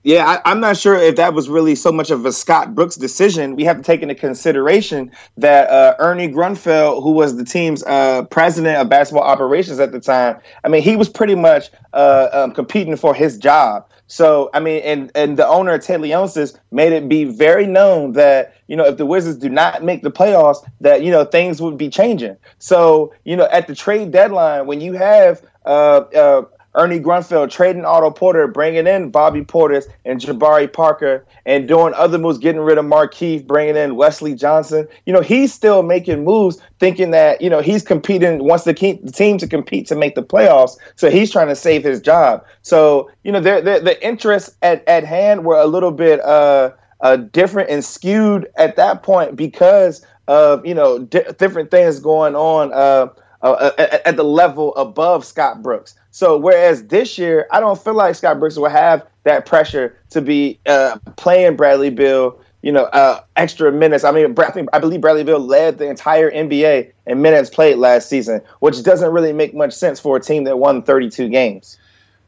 Yeah, 0.04 0.40
I, 0.44 0.50
am 0.50 0.58
not 0.58 0.76
sure 0.76 0.96
if 0.96 1.14
that 1.16 1.32
was 1.32 1.48
really 1.48 1.76
so 1.76 1.92
much 1.92 2.10
of 2.10 2.26
a 2.26 2.32
Scott 2.32 2.74
Brooks 2.74 2.96
decision. 2.96 3.54
We 3.54 3.64
have 3.64 3.76
to 3.76 3.84
take 3.84 4.02
into 4.02 4.16
consideration 4.16 5.12
that 5.36 5.70
uh, 5.70 5.94
Ernie 6.00 6.26
Grunfeld, 6.26 7.04
who 7.04 7.12
was 7.12 7.36
the 7.36 7.44
team's 7.44 7.84
uh, 7.84 8.24
president 8.24 8.78
of 8.78 8.88
basketball 8.88 9.22
operations 9.22 9.78
at 9.78 9.92
the 9.92 10.00
time, 10.00 10.40
I 10.64 10.68
mean, 10.68 10.82
he 10.82 10.96
was 10.96 11.08
pretty 11.08 11.36
much 11.36 11.70
uh, 11.92 12.28
um, 12.32 12.52
competing 12.52 12.96
for 12.96 13.14
his 13.14 13.38
job. 13.38 13.86
So 14.08 14.50
I 14.52 14.60
mean, 14.60 14.82
and 14.82 15.10
and 15.14 15.38
the 15.38 15.46
owner 15.46 15.78
Ted 15.78 16.00
Leonsis 16.00 16.58
made 16.70 16.92
it 16.92 17.08
be 17.08 17.24
very 17.24 17.66
known 17.66 18.12
that 18.12 18.54
you 18.66 18.76
know 18.76 18.84
if 18.84 18.98
the 18.98 19.06
Wizards 19.06 19.38
do 19.38 19.48
not 19.48 19.82
make 19.84 20.02
the 20.02 20.10
playoffs, 20.10 20.68
that 20.82 21.02
you 21.02 21.10
know 21.10 21.24
things 21.24 21.62
would 21.62 21.78
be 21.78 21.88
changing. 21.88 22.36
So 22.58 23.14
you 23.24 23.36
know 23.36 23.48
at 23.50 23.68
the 23.68 23.74
trade 23.74 24.10
deadline, 24.10 24.66
when 24.66 24.82
you 24.82 24.92
have 24.92 25.40
uh, 25.64 26.00
uh, 26.14 26.42
Ernie 26.74 27.00
Grunfeld 27.00 27.50
trading 27.50 27.84
Otto 27.84 28.10
Porter, 28.10 28.46
bringing 28.46 28.86
in 28.86 29.10
Bobby 29.10 29.42
Portis 29.42 29.84
and 30.04 30.20
Jabari 30.20 30.72
Parker, 30.72 31.24
and 31.44 31.68
doing 31.68 31.92
other 31.94 32.18
moves, 32.18 32.38
getting 32.38 32.60
rid 32.60 32.78
of 32.78 32.84
Markieff, 32.84 33.46
bringing 33.46 33.76
in 33.76 33.96
Wesley 33.96 34.34
Johnson. 34.34 34.88
You 35.04 35.12
know, 35.12 35.20
he's 35.20 35.52
still 35.52 35.82
making 35.82 36.24
moves, 36.24 36.58
thinking 36.78 37.10
that 37.10 37.40
you 37.42 37.50
know 37.50 37.60
he's 37.60 37.82
competing, 37.82 38.44
wants 38.44 38.64
the, 38.64 38.72
team 38.74 39.38
to 39.38 39.46
compete 39.46 39.86
to 39.88 39.94
make 39.94 40.14
the 40.14 40.22
playoffs. 40.22 40.76
So 40.96 41.10
he's 41.10 41.30
trying 41.30 41.48
to 41.48 41.56
save 41.56 41.84
his 41.84 42.00
job. 42.00 42.44
So 42.62 43.10
you 43.22 43.32
know, 43.32 43.40
the 43.40 43.98
interests 44.06 44.56
at 44.62 44.86
at 44.88 45.04
hand 45.04 45.44
were 45.44 45.56
a 45.56 45.66
little 45.66 45.92
bit 45.92 46.20
uh, 46.20 46.72
uh, 47.00 47.16
different 47.16 47.68
and 47.70 47.84
skewed 47.84 48.48
at 48.56 48.76
that 48.76 49.02
point 49.02 49.36
because 49.36 50.04
of 50.28 50.64
you 50.64 50.74
know 50.74 51.00
di- 51.00 51.26
different 51.38 51.70
things 51.70 52.00
going 52.00 52.34
on. 52.34 52.72
Uh, 52.72 53.08
uh, 53.42 53.72
at, 53.78 54.06
at, 54.06 54.16
the 54.16 54.24
level 54.24 54.74
above 54.76 55.24
Scott 55.24 55.62
Brooks. 55.62 55.94
So 56.10 56.38
whereas 56.38 56.86
this 56.86 57.18
year, 57.18 57.46
I 57.50 57.60
don't 57.60 57.82
feel 57.82 57.94
like 57.94 58.14
Scott 58.14 58.38
Brooks 58.38 58.56
will 58.56 58.68
have 58.68 59.06
that 59.24 59.46
pressure 59.46 59.96
to 60.10 60.20
be 60.20 60.58
uh, 60.66 60.98
playing 61.16 61.56
Bradley 61.56 61.90
Beal, 61.90 62.38
you 62.62 62.72
know, 62.72 62.84
uh, 62.84 63.22
extra 63.36 63.72
minutes. 63.72 64.04
I 64.04 64.12
mean, 64.12 64.34
I, 64.38 64.50
think, 64.50 64.68
I 64.72 64.78
believe 64.78 65.00
Bradley 65.00 65.24
Beal 65.24 65.40
led 65.40 65.78
the 65.78 65.88
entire 65.88 66.30
NBA 66.30 66.92
in 67.06 67.22
minutes 67.22 67.50
played 67.50 67.78
last 67.78 68.08
season, 68.08 68.40
which 68.60 68.82
doesn't 68.82 69.10
really 69.10 69.32
make 69.32 69.54
much 69.54 69.72
sense 69.72 69.98
for 69.98 70.16
a 70.16 70.20
team 70.20 70.44
that 70.44 70.58
won 70.58 70.82
32 70.82 71.28
games. 71.28 71.78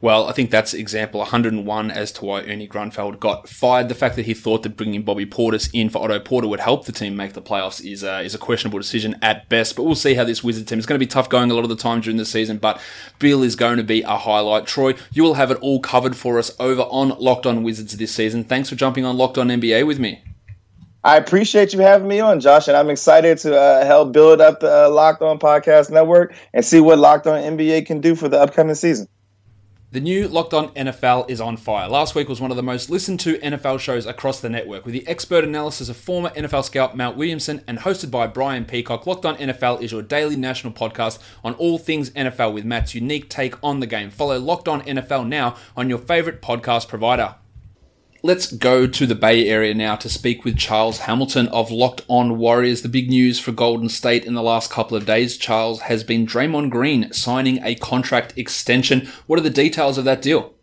Well, 0.04 0.28
I 0.28 0.32
think 0.32 0.50
that's 0.50 0.74
example 0.74 1.20
101 1.20 1.90
as 1.90 2.12
to 2.12 2.26
why 2.26 2.42
Ernie 2.42 2.68
Grunfeld 2.68 3.18
got 3.20 3.48
fired. 3.48 3.88
The 3.88 3.94
fact 3.94 4.16
that 4.16 4.26
he 4.26 4.34
thought 4.34 4.62
that 4.62 4.76
bringing 4.76 5.00
Bobby 5.02 5.24
Portis 5.24 5.70
in 5.72 5.88
for 5.88 6.04
Otto 6.04 6.20
Porter 6.20 6.46
would 6.46 6.60
help 6.60 6.84
the 6.84 6.92
team 6.92 7.16
make 7.16 7.32
the 7.32 7.40
playoffs 7.40 7.82
is 7.82 8.02
is 8.02 8.34
a 8.34 8.38
questionable 8.38 8.78
decision 8.78 9.16
at 9.22 9.48
best. 9.48 9.74
But 9.74 9.84
we'll 9.84 9.94
see 9.94 10.12
how 10.12 10.24
this 10.24 10.44
Wizard 10.44 10.68
team 10.68 10.78
is 10.78 10.84
going 10.84 11.00
to 11.00 11.02
be 11.02 11.08
tough 11.08 11.30
going 11.30 11.50
a 11.50 11.54
lot 11.54 11.62
of 11.62 11.70
the 11.70 11.74
time 11.74 12.02
during 12.02 12.18
the 12.18 12.26
season. 12.26 12.58
But 12.58 12.82
Beal 13.18 13.42
is 13.42 13.56
going 13.56 13.78
to 13.78 13.82
be 13.82 14.02
a 14.02 14.18
highlight. 14.18 14.66
Troy, 14.66 14.92
you 15.10 15.22
will 15.22 15.34
have 15.34 15.50
it 15.50 15.56
all 15.62 15.80
covered 15.80 16.14
for 16.14 16.38
us 16.38 16.54
over 16.60 16.82
on 16.82 17.18
Locked 17.18 17.46
On 17.46 17.62
Wizards 17.62 17.96
this 17.96 18.12
season. 18.12 18.44
Thanks 18.44 18.68
for 18.68 18.74
jumping 18.74 19.06
on 19.06 19.16
Locked 19.16 19.38
On 19.38 19.48
NBA 19.48 19.86
with 19.86 19.98
me. 19.98 20.22
I 21.02 21.16
appreciate 21.16 21.72
you 21.72 21.80
having 21.80 22.08
me 22.08 22.20
on, 22.20 22.40
Josh, 22.40 22.68
and 22.68 22.76
I'm 22.76 22.90
excited 22.90 23.38
to 23.38 23.58
uh, 23.58 23.86
help 23.86 24.12
build 24.12 24.42
up 24.42 24.60
the 24.60 24.84
uh, 24.84 24.90
Locked 24.90 25.22
On 25.22 25.38
Podcast 25.38 25.90
Network 25.90 26.34
and 26.52 26.62
see 26.62 26.80
what 26.80 26.98
Locked 26.98 27.26
On 27.26 27.40
NBA 27.40 27.86
can 27.86 28.02
do 28.02 28.14
for 28.14 28.28
the 28.28 28.38
upcoming 28.38 28.74
season. 28.74 29.08
The 29.94 30.00
new 30.00 30.26
Locked 30.26 30.52
On 30.54 30.70
NFL 30.70 31.30
is 31.30 31.40
on 31.40 31.56
fire. 31.56 31.88
Last 31.88 32.16
week 32.16 32.28
was 32.28 32.40
one 32.40 32.50
of 32.50 32.56
the 32.56 32.64
most 32.64 32.90
listened 32.90 33.20
to 33.20 33.38
NFL 33.38 33.78
shows 33.78 34.06
across 34.06 34.40
the 34.40 34.48
network, 34.48 34.84
with 34.84 34.92
the 34.92 35.06
expert 35.06 35.44
analysis 35.44 35.88
of 35.88 35.96
former 35.96 36.30
NFL 36.30 36.64
scout 36.64 36.96
Matt 36.96 37.16
Williamson 37.16 37.62
and 37.68 37.78
hosted 37.78 38.10
by 38.10 38.26
Brian 38.26 38.64
Peacock. 38.64 39.06
Locked 39.06 39.24
On 39.24 39.36
NFL 39.36 39.82
is 39.82 39.92
your 39.92 40.02
daily 40.02 40.34
national 40.34 40.72
podcast 40.72 41.20
on 41.44 41.54
all 41.54 41.78
things 41.78 42.10
NFL 42.10 42.54
with 42.54 42.64
Matt's 42.64 42.96
unique 42.96 43.30
take 43.30 43.54
on 43.62 43.78
the 43.78 43.86
game. 43.86 44.10
Follow 44.10 44.36
Locked 44.36 44.66
On 44.66 44.82
NFL 44.82 45.28
now 45.28 45.54
on 45.76 45.88
your 45.88 45.98
favorite 45.98 46.42
podcast 46.42 46.88
provider. 46.88 47.36
Let's 48.24 48.50
go 48.50 48.86
to 48.86 49.04
the 49.04 49.14
Bay 49.14 49.46
Area 49.50 49.74
now 49.74 49.96
to 49.96 50.08
speak 50.08 50.46
with 50.46 50.56
Charles 50.56 51.00
Hamilton 51.00 51.46
of 51.48 51.70
Locked 51.70 52.00
On 52.08 52.38
Warriors. 52.38 52.80
The 52.80 52.88
big 52.88 53.10
news 53.10 53.38
for 53.38 53.52
Golden 53.52 53.90
State 53.90 54.24
in 54.24 54.32
the 54.32 54.42
last 54.42 54.70
couple 54.70 54.96
of 54.96 55.04
days, 55.04 55.36
Charles, 55.36 55.82
has 55.82 56.02
been 56.04 56.26
Draymond 56.26 56.70
Green 56.70 57.12
signing 57.12 57.62
a 57.62 57.74
contract 57.74 58.32
extension. 58.38 59.10
What 59.26 59.38
are 59.38 59.42
the 59.42 59.50
details 59.50 59.98
of 59.98 60.06
that 60.06 60.22
deal? 60.22 60.54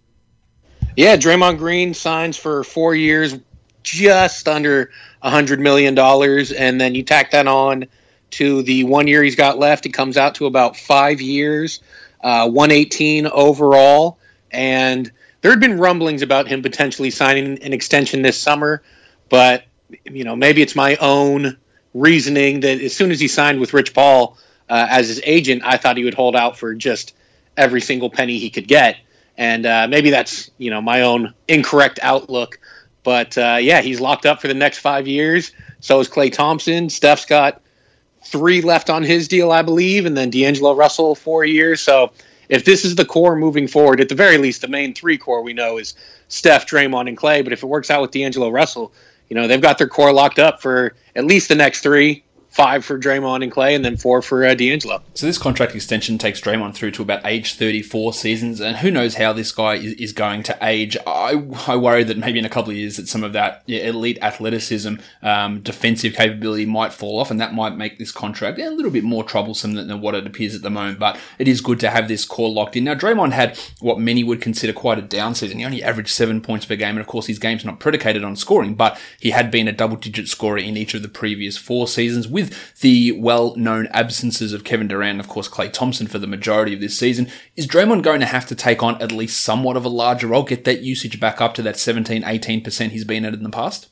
Yeah, 0.97 1.17
Draymond 1.17 1.59
Green 1.59 1.93
signs 1.93 2.35
for 2.35 2.63
four 2.63 2.95
years, 2.95 3.37
just 3.83 4.47
under 4.47 4.89
$100 5.23 5.59
million. 5.59 5.95
And 5.95 6.81
then 6.81 6.95
you 6.95 7.03
tack 7.03 7.29
that 7.29 7.45
on 7.45 7.85
to 8.31 8.63
the 8.63 8.85
one 8.85 9.05
year 9.05 9.21
he's 9.21 9.35
got 9.35 9.59
left. 9.59 9.85
It 9.85 9.91
comes 9.91 10.17
out 10.17 10.33
to 10.33 10.47
about 10.47 10.77
five 10.77 11.21
years, 11.21 11.79
uh, 12.23 12.49
118 12.49 13.27
overall. 13.27 14.17
And 14.49 15.11
there 15.41 15.51
had 15.51 15.59
been 15.59 15.77
rumblings 15.77 16.21
about 16.21 16.47
him 16.47 16.61
potentially 16.61 17.09
signing 17.09 17.61
an 17.63 17.73
extension 17.73 18.21
this 18.21 18.39
summer, 18.39 18.81
but 19.29 19.65
you 20.05 20.23
know 20.23 20.35
maybe 20.35 20.61
it's 20.61 20.75
my 20.75 20.95
own 20.97 21.57
reasoning 21.93 22.61
that 22.61 22.79
as 22.79 22.95
soon 22.95 23.11
as 23.11 23.19
he 23.19 23.27
signed 23.27 23.59
with 23.59 23.73
Rich 23.73 23.93
Paul 23.93 24.37
uh, 24.69 24.87
as 24.89 25.07
his 25.07 25.21
agent, 25.25 25.63
I 25.65 25.77
thought 25.77 25.97
he 25.97 26.03
would 26.03 26.13
hold 26.13 26.35
out 26.35 26.57
for 26.57 26.73
just 26.73 27.13
every 27.57 27.81
single 27.81 28.09
penny 28.09 28.37
he 28.37 28.49
could 28.49 28.67
get, 28.67 28.97
and 29.37 29.65
uh, 29.65 29.87
maybe 29.89 30.09
that's 30.09 30.51
you 30.57 30.69
know 30.69 30.81
my 30.81 31.01
own 31.01 31.33
incorrect 31.47 31.99
outlook. 32.01 32.59
But 33.03 33.37
uh, 33.37 33.57
yeah, 33.59 33.81
he's 33.81 33.99
locked 33.99 34.25
up 34.25 34.41
for 34.41 34.47
the 34.47 34.53
next 34.53 34.77
five 34.79 35.07
years. 35.07 35.51
So 35.79 35.99
is 35.99 36.07
Klay 36.07 36.31
Thompson. 36.31 36.89
Steph's 36.89 37.25
got 37.25 37.61
three 38.23 38.61
left 38.61 38.91
on 38.91 39.01
his 39.01 39.27
deal, 39.27 39.51
I 39.51 39.63
believe, 39.63 40.05
and 40.05 40.15
then 40.15 40.29
D'Angelo 40.29 40.75
Russell 40.75 41.15
four 41.15 41.43
years. 41.43 41.81
So 41.81 42.11
if 42.51 42.65
this 42.65 42.83
is 42.85 42.95
the 42.95 43.05
core 43.05 43.35
moving 43.35 43.65
forward, 43.65 44.01
at 44.01 44.09
the 44.09 44.15
very 44.15 44.37
least, 44.37 44.61
the 44.61 44.67
main 44.67 44.93
three 44.93 45.17
core 45.17 45.41
we 45.41 45.53
know 45.53 45.77
is 45.77 45.95
Steph, 46.27 46.67
Draymond, 46.67 47.07
and 47.07 47.17
Klay. 47.17 47.43
But 47.43 47.53
if 47.53 47.63
it 47.63 47.67
works 47.67 47.89
out 47.89 48.01
with 48.01 48.11
D'Angelo 48.11 48.49
Russell, 48.49 48.93
you 49.29 49.35
know 49.35 49.47
they've 49.47 49.61
got 49.61 49.77
their 49.77 49.87
core 49.87 50.11
locked 50.11 50.37
up 50.37 50.61
for 50.61 50.93
at 51.15 51.25
least 51.25 51.47
the 51.47 51.55
next 51.55 51.81
three 51.81 52.23
five 52.51 52.85
for 52.85 52.99
Draymond 52.99 53.43
and 53.43 53.51
Klay, 53.51 53.75
and 53.75 53.83
then 53.83 53.97
four 53.97 54.21
for 54.21 54.45
uh, 54.45 54.53
D'Angelo. 54.53 55.01
So 55.13 55.25
this 55.25 55.37
contract 55.37 55.73
extension 55.73 56.17
takes 56.17 56.39
Draymond 56.39 56.75
through 56.75 56.91
to 56.91 57.01
about 57.01 57.25
age 57.25 57.55
34 57.55 58.13
seasons, 58.13 58.59
and 58.59 58.77
who 58.77 58.91
knows 58.91 59.15
how 59.15 59.33
this 59.33 59.51
guy 59.51 59.75
is, 59.75 59.93
is 59.93 60.13
going 60.13 60.43
to 60.43 60.57
age. 60.61 60.97
I, 61.07 61.41
I 61.67 61.77
worry 61.77 62.03
that 62.03 62.17
maybe 62.17 62.39
in 62.39 62.45
a 62.45 62.49
couple 62.49 62.71
of 62.71 62.77
years 62.77 62.97
that 62.97 63.07
some 63.07 63.23
of 63.23 63.33
that 63.33 63.63
yeah, 63.65 63.81
elite 63.81 64.19
athleticism, 64.21 64.95
um, 65.23 65.61
defensive 65.61 66.13
capability 66.13 66.65
might 66.65 66.93
fall 66.93 67.19
off, 67.19 67.31
and 67.31 67.39
that 67.39 67.53
might 67.53 67.75
make 67.75 67.97
this 67.97 68.11
contract 68.11 68.59
a 68.59 68.69
little 68.69 68.91
bit 68.91 69.03
more 69.03 69.23
troublesome 69.23 69.73
than, 69.73 69.87
than 69.87 70.01
what 70.01 70.13
it 70.13 70.27
appears 70.27 70.53
at 70.53 70.61
the 70.61 70.69
moment. 70.69 70.99
But 70.99 71.17
it 71.39 71.47
is 71.47 71.61
good 71.61 71.79
to 71.79 71.89
have 71.89 72.07
this 72.07 72.25
core 72.25 72.49
locked 72.49 72.75
in. 72.75 72.83
Now 72.83 72.95
Draymond 72.95 73.31
had 73.31 73.57
what 73.79 73.99
many 73.99 74.23
would 74.23 74.41
consider 74.41 74.73
quite 74.73 74.99
a 74.99 75.01
down 75.01 75.35
season. 75.35 75.59
He 75.59 75.65
only 75.65 75.83
averaged 75.83 76.09
seven 76.09 76.41
points 76.41 76.65
per 76.65 76.75
game, 76.75 76.95
and 76.95 76.99
of 76.99 77.07
course 77.07 77.27
his 77.27 77.39
game's 77.39 77.63
not 77.63 77.79
predicated 77.79 78.23
on 78.23 78.35
scoring, 78.35 78.75
but 78.75 78.99
he 79.19 79.31
had 79.31 79.49
been 79.51 79.67
a 79.67 79.71
double-digit 79.71 80.27
scorer 80.27 80.57
in 80.57 80.75
each 80.75 80.93
of 80.93 81.01
the 81.01 81.07
previous 81.07 81.57
four 81.57 81.87
seasons 81.87 82.27
with 82.27 82.40
the 82.81 83.11
well-known 83.13 83.87
absences 83.87 84.53
of 84.53 84.63
Kevin 84.63 84.87
Durant 84.87 85.11
and 85.11 85.19
of 85.19 85.27
course 85.27 85.49
Klay 85.49 85.71
Thompson 85.71 86.07
for 86.07 86.19
the 86.19 86.27
majority 86.27 86.73
of 86.73 86.79
this 86.79 86.97
season, 86.97 87.29
is 87.55 87.67
Draymond 87.67 88.03
going 88.03 88.19
to 88.19 88.25
have 88.25 88.45
to 88.47 88.55
take 88.55 88.81
on 88.81 89.01
at 89.01 89.11
least 89.11 89.41
somewhat 89.41 89.77
of 89.77 89.85
a 89.85 89.89
larger 89.89 90.27
role, 90.27 90.43
get 90.43 90.65
that 90.65 90.81
usage 90.81 91.19
back 91.19 91.41
up 91.41 91.53
to 91.55 91.61
that 91.61 91.77
17, 91.77 92.23
18% 92.23 92.89
he's 92.89 93.05
been 93.05 93.25
at 93.25 93.33
in 93.33 93.43
the 93.43 93.49
past? 93.49 93.89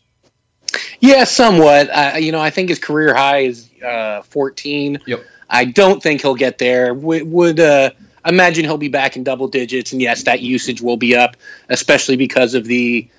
Yeah, 1.00 1.24
somewhat. 1.24 1.90
Uh, 1.90 2.18
you 2.18 2.32
know, 2.32 2.42
I 2.42 2.50
think 2.50 2.70
his 2.70 2.80
career 2.80 3.14
high 3.14 3.40
is 3.40 3.70
uh, 3.82 4.22
14. 4.24 5.00
Yep. 5.06 5.24
I 5.50 5.66
don't 5.66 6.04
think 6.04 6.22
he'll 6.22 6.36
get 6.36 6.58
there. 6.58 6.94
W- 6.94 7.26
would 7.26 7.60
uh, 7.60 7.92
imagine 8.26 8.66
he'll 8.66 8.78
be 8.78 8.90
back 8.90 9.16
in 9.16 9.24
double 9.24 9.48
digits, 9.48 9.92
and 9.92 10.02
yes, 10.02 10.24
that 10.24 10.42
usage 10.42 10.82
will 10.82 10.98
be 10.98 11.16
up, 11.16 11.38
especially 11.70 12.18
because 12.18 12.54
of 12.54 12.66
the 12.66 13.10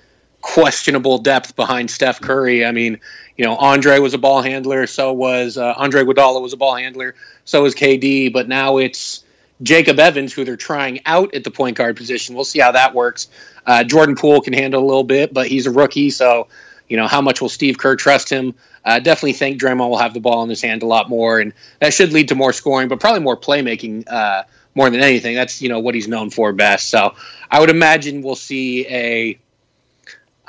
questionable 0.41 1.17
depth 1.17 1.55
behind 1.55 1.91
Steph 1.91 2.21
Curry. 2.21 2.65
I 2.65 2.71
mean, 2.71 2.99
you 3.41 3.47
know, 3.47 3.55
Andre 3.55 3.97
was 3.97 4.13
a 4.13 4.19
ball 4.19 4.43
handler, 4.43 4.85
so 4.85 5.13
was 5.13 5.57
uh, 5.57 5.73
Andre 5.75 6.03
Iguodala 6.03 6.43
was 6.43 6.53
a 6.53 6.57
ball 6.57 6.75
handler, 6.75 7.15
so 7.43 7.63
was 7.63 7.73
KD. 7.73 8.31
But 8.31 8.47
now 8.47 8.77
it's 8.77 9.23
Jacob 9.63 9.97
Evans 9.97 10.31
who 10.31 10.45
they're 10.45 10.55
trying 10.55 10.99
out 11.07 11.33
at 11.33 11.43
the 11.43 11.49
point 11.49 11.75
guard 11.75 11.97
position. 11.97 12.35
We'll 12.35 12.43
see 12.43 12.59
how 12.59 12.73
that 12.73 12.93
works. 12.93 13.29
Uh, 13.65 13.83
Jordan 13.83 14.15
Poole 14.15 14.41
can 14.41 14.53
handle 14.53 14.83
a 14.83 14.85
little 14.85 15.03
bit, 15.03 15.33
but 15.33 15.47
he's 15.47 15.65
a 15.65 15.71
rookie, 15.71 16.11
so 16.11 16.49
you 16.87 16.97
know 16.97 17.07
how 17.07 17.19
much 17.19 17.41
will 17.41 17.49
Steve 17.49 17.79
Kerr 17.79 17.95
trust 17.95 18.29
him? 18.29 18.53
I 18.85 18.97
uh, 18.97 18.99
definitely 18.99 19.33
think 19.33 19.59
Draymond 19.59 19.89
will 19.89 19.97
have 19.97 20.13
the 20.13 20.19
ball 20.19 20.43
in 20.43 20.49
his 20.49 20.61
hand 20.61 20.83
a 20.83 20.85
lot 20.85 21.09
more, 21.09 21.39
and 21.39 21.51
that 21.79 21.95
should 21.95 22.13
lead 22.13 22.27
to 22.27 22.35
more 22.35 22.53
scoring, 22.53 22.89
but 22.89 22.99
probably 22.99 23.21
more 23.21 23.37
playmaking 23.37 24.07
uh, 24.07 24.43
more 24.75 24.91
than 24.91 24.99
anything. 24.99 25.33
That's 25.33 25.63
you 25.63 25.69
know 25.69 25.79
what 25.79 25.95
he's 25.95 26.07
known 26.07 26.29
for 26.29 26.53
best. 26.53 26.89
So 26.89 27.15
I 27.49 27.59
would 27.59 27.71
imagine 27.71 28.21
we'll 28.21 28.35
see 28.35 28.85
a 28.85 29.39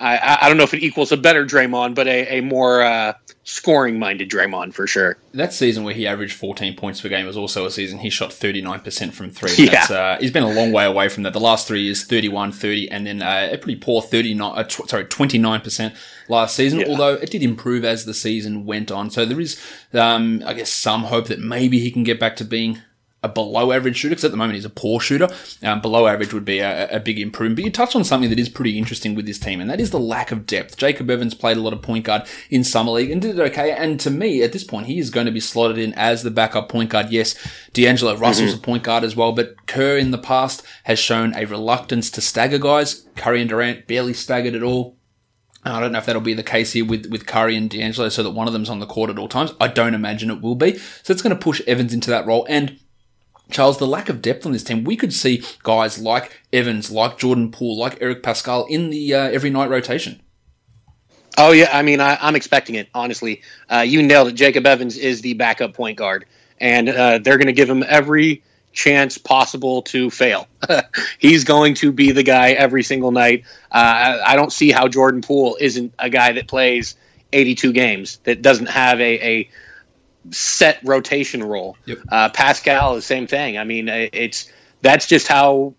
I, 0.03 0.39
I 0.43 0.49
don't 0.49 0.57
know 0.57 0.65
if 0.65 0.75
it 0.75 0.83
equals 0.83 1.13
a 1.13 1.17
better 1.17 1.47
Draymond, 1.47 1.95
but 1.95 2.09
a, 2.09 2.39
a 2.39 2.41
more 2.41 2.83
uh, 2.83 3.15
scoring 3.45 4.01
minded 4.01 4.29
Draymond 4.29 4.75
for 4.75 4.87
sure. 4.87 5.17
That 5.33 5.53
season 5.53 5.85
where 5.85 5.95
he 5.95 6.07
averaged 6.07 6.35
14 6.35 6.75
points 6.75 7.01
per 7.01 7.09
game 7.09 7.25
was 7.25 7.37
also 7.37 7.67
a 7.67 7.71
season 7.71 8.01
he 8.01 8.11
shot 8.11 8.31
39% 8.31 9.13
from 9.13 9.31
three. 9.31 9.67
Yeah. 9.67 9.85
Uh, 9.85 10.19
he's 10.19 10.33
been 10.33 10.43
a 10.43 10.51
long 10.51 10.73
way 10.73 10.85
away 10.85 11.09
from 11.09 11.23
that. 11.23 11.33
The 11.33 11.41
last 11.41 11.69
three 11.69 11.83
years, 11.83 12.05
31, 12.05 12.51
30, 12.51 12.91
and 12.91 13.07
then 13.07 13.23
uh, 13.23 13.51
a 13.53 13.59
pretty 13.59 13.79
poor 13.79 14.03
39, 14.03 14.59
uh, 14.59 14.65
tw- 14.65 14.89
sorry, 14.89 15.05
29% 15.05 15.97
last 16.29 16.57
season, 16.57 16.81
yeah. 16.81 16.89
although 16.89 17.15
it 17.15 17.31
did 17.31 17.43
improve 17.43 17.85
as 17.85 18.05
the 18.05 18.15
season 18.15 18.67
went 18.67 18.91
on. 18.91 19.09
So 19.11 19.25
there 19.25 19.41
is, 19.41 19.63
um, 19.93 20.43
I 20.45 20.55
guess, 20.55 20.71
some 20.71 21.05
hope 21.05 21.29
that 21.29 21.39
maybe 21.39 21.79
he 21.79 21.91
can 21.93 22.03
get 22.03 22.19
back 22.19 22.35
to 22.37 22.45
being 22.45 22.83
a 23.23 23.29
below 23.29 23.73
average 23.73 23.97
shooter 23.97 24.11
because 24.11 24.25
at 24.25 24.31
the 24.33 24.37
moment 24.37 24.57
he's 24.57 24.65
a 24.65 24.71
poor 24.71 24.99
shooter. 24.99 25.29
Um, 25.63 25.81
below 25.81 26.07
average 26.07 26.33
would 26.33 26.45
be 26.45 26.59
a, 26.59 26.89
a, 26.89 27.01
big 27.01 27.19
improvement. 27.19 27.57
But 27.57 27.65
you 27.65 27.71
touched 27.71 27.95
on 27.95 28.05
something 28.05 28.31
that 28.31 28.39
is 28.39 28.49
pretty 28.49 28.77
interesting 28.77 29.15
with 29.15 29.27
this 29.27 29.39
team, 29.39 29.61
and 29.61 29.71
that 29.71 29.81
is 29.81 29.91
the 29.91 30.01
lack 30.01 30.33
of 30.33 30.45
depth. 30.47 30.77
Jacob 30.77 31.09
Evans 31.09 31.35
played 31.35 31.57
a 31.57 31.61
lot 31.61 31.73
of 31.73 31.83
point 31.83 32.05
guard 32.05 32.23
in 32.51 32.65
summer 32.65 32.93
league 32.93 33.11
and 33.11 33.23
did 33.23 33.39
it 33.39 33.43
okay. 33.51 33.71
And 33.71 34.01
to 34.01 34.11
me, 34.11 34.43
at 34.43 34.53
this 34.53 34.65
point, 34.65 34.87
he 34.87 34.99
is 34.99 35.11
going 35.11 35.27
to 35.27 35.33
be 35.33 35.41
slotted 35.41 35.79
in 35.79 35.93
as 35.95 36.23
the 36.23 36.31
backup 36.31 36.69
point 36.69 36.91
guard. 36.91 37.11
Yes, 37.11 37.35
D'Angelo 37.73 38.17
Russell's 38.17 38.51
mm-hmm. 38.51 38.59
a 38.59 38.67
point 38.67 38.83
guard 38.83 39.05
as 39.05 39.15
well, 39.15 39.33
but 39.33 39.67
Kerr 39.67 39.97
in 39.97 40.11
the 40.11 40.19
past 40.19 40.63
has 40.85 40.99
shown 40.99 41.35
a 41.37 41.45
reluctance 41.45 42.11
to 42.11 42.21
stagger 42.21 42.59
guys. 42.59 43.07
Curry 43.17 43.41
and 43.41 43.49
Durant 43.49 43.87
barely 43.87 44.15
staggered 44.15 44.55
at 44.55 44.63
all. 44.63 44.97
I 45.65 45.81
don't 45.81 45.93
know 45.93 45.99
if 45.99 46.07
that'll 46.07 46.23
be 46.23 46.35
the 46.35 46.43
case 46.43 46.73
here 46.73 46.85
with, 46.85 47.07
with 47.07 47.27
Curry 47.27 47.57
and 47.57 47.71
D'Angelo 47.71 48.09
so 48.09 48.25
that 48.25 48.31
one 48.31 48.49
of 48.49 48.53
them's 48.53 48.69
on 48.69 48.81
the 48.81 48.87
court 48.87 49.11
at 49.11 49.19
all 49.19 49.29
times. 49.29 49.55
I 49.61 49.69
don't 49.69 49.95
imagine 49.95 50.29
it 50.31 50.41
will 50.41 50.57
be. 50.57 50.77
So 51.05 51.13
it's 51.13 51.23
going 51.23 51.37
to 51.37 51.41
push 51.41 51.61
Evans 51.69 51.95
into 51.95 52.11
that 52.11 52.27
role. 52.27 52.45
And 52.49 52.81
Charles, 53.53 53.79
the 53.79 53.87
lack 53.87 54.09
of 54.09 54.23
depth 54.23 54.47
on 54.47 54.53
this 54.53 54.65
team, 54.65 54.85
we 54.85 54.97
could 54.97 55.13
see 55.13 55.43
guys 55.63 55.99
like 55.99 56.41
Evans, 56.53 56.91
like 56.91 57.19
Jordan 57.19 57.51
Poole, 57.51 57.79
like 57.79 57.99
Eric 58.01 58.23
Paschall 58.23 58.69
in 58.69 58.91
the 58.91 59.15
uh, 59.15 59.31
every 59.31 59.51
night 59.51 59.71
rotation. 59.71 60.21
Oh 61.39 61.53
yeah, 61.53 61.71
I 61.73 61.83
mean, 61.83 62.01
I, 62.01 62.19
am 62.21 62.37
expecting 62.37 62.75
it. 62.75 62.89
Honestly, 62.95 63.43
uh, 63.71 63.81
you 63.81 64.03
nailed 64.03 64.29
it. 64.29 64.33
Jacob 64.33 64.67
Evans 64.67 64.97
is 64.97 65.23
the 65.23 65.35
backup 65.35 65.73
point 65.73 65.97
guard, 65.97 66.27
and 66.61 66.89
uh, 66.89 67.19
they're 67.19 67.39
going 67.39 67.47
to 67.47 67.53
give 67.53 67.71
him 67.71 67.85
every 67.87 68.43
chance 68.73 69.19
possible 69.19 69.83
to 69.83 70.11
fail. 70.11 70.49
He's 71.19 71.45
going 71.45 71.75
to 71.77 71.93
be 71.93 72.13
the 72.13 72.23
guy 72.23 72.51
every 72.51 72.83
single 72.83 73.13
night. 73.13 73.45
Uh, 73.71 74.19
I 74.27 74.37
don't 74.37 74.53
see 74.53 74.71
how 74.71 74.89
Jordan 74.89 75.23
Poole 75.23 75.57
isn't 75.61 75.95
a 75.99 76.11
guy 76.11 76.33
that 76.33 76.49
plays 76.49 76.97
82 77.33 77.73
games 77.73 78.19
that 78.25 78.43
doesn't 78.43 78.67
have 78.67 79.01
a, 79.01 79.27
a 79.27 79.51
set 80.31 80.79
rotation 80.85 81.43
role. 81.43 81.77
Yep. 81.87 81.99
Uh, 82.11 82.29
Paschall, 82.31 82.95
the 82.95 83.03
same 83.03 83.27
thing. 83.27 83.59
I 83.59 83.65
mean, 83.65 83.89
it's 83.89 84.51
that's 84.83 85.07
just 85.07 85.29
how 85.29 85.75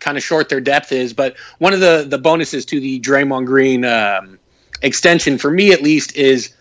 kind 0.00 0.16
of 0.16 0.22
short 0.22 0.48
their 0.48 0.60
depth 0.60 0.92
is. 0.92 1.12
But 1.12 1.36
one 1.58 1.72
of 1.72 1.80
the 1.80 2.04
the 2.08 2.18
bonuses 2.18 2.64
to 2.66 2.80
the 2.80 3.00
Draymond 3.00 3.46
Green 3.46 3.84
um, 3.84 4.38
extension, 4.82 5.38
for 5.38 5.50
me 5.50 5.72
at 5.72 5.82
least, 5.82 6.16
is 6.16 6.54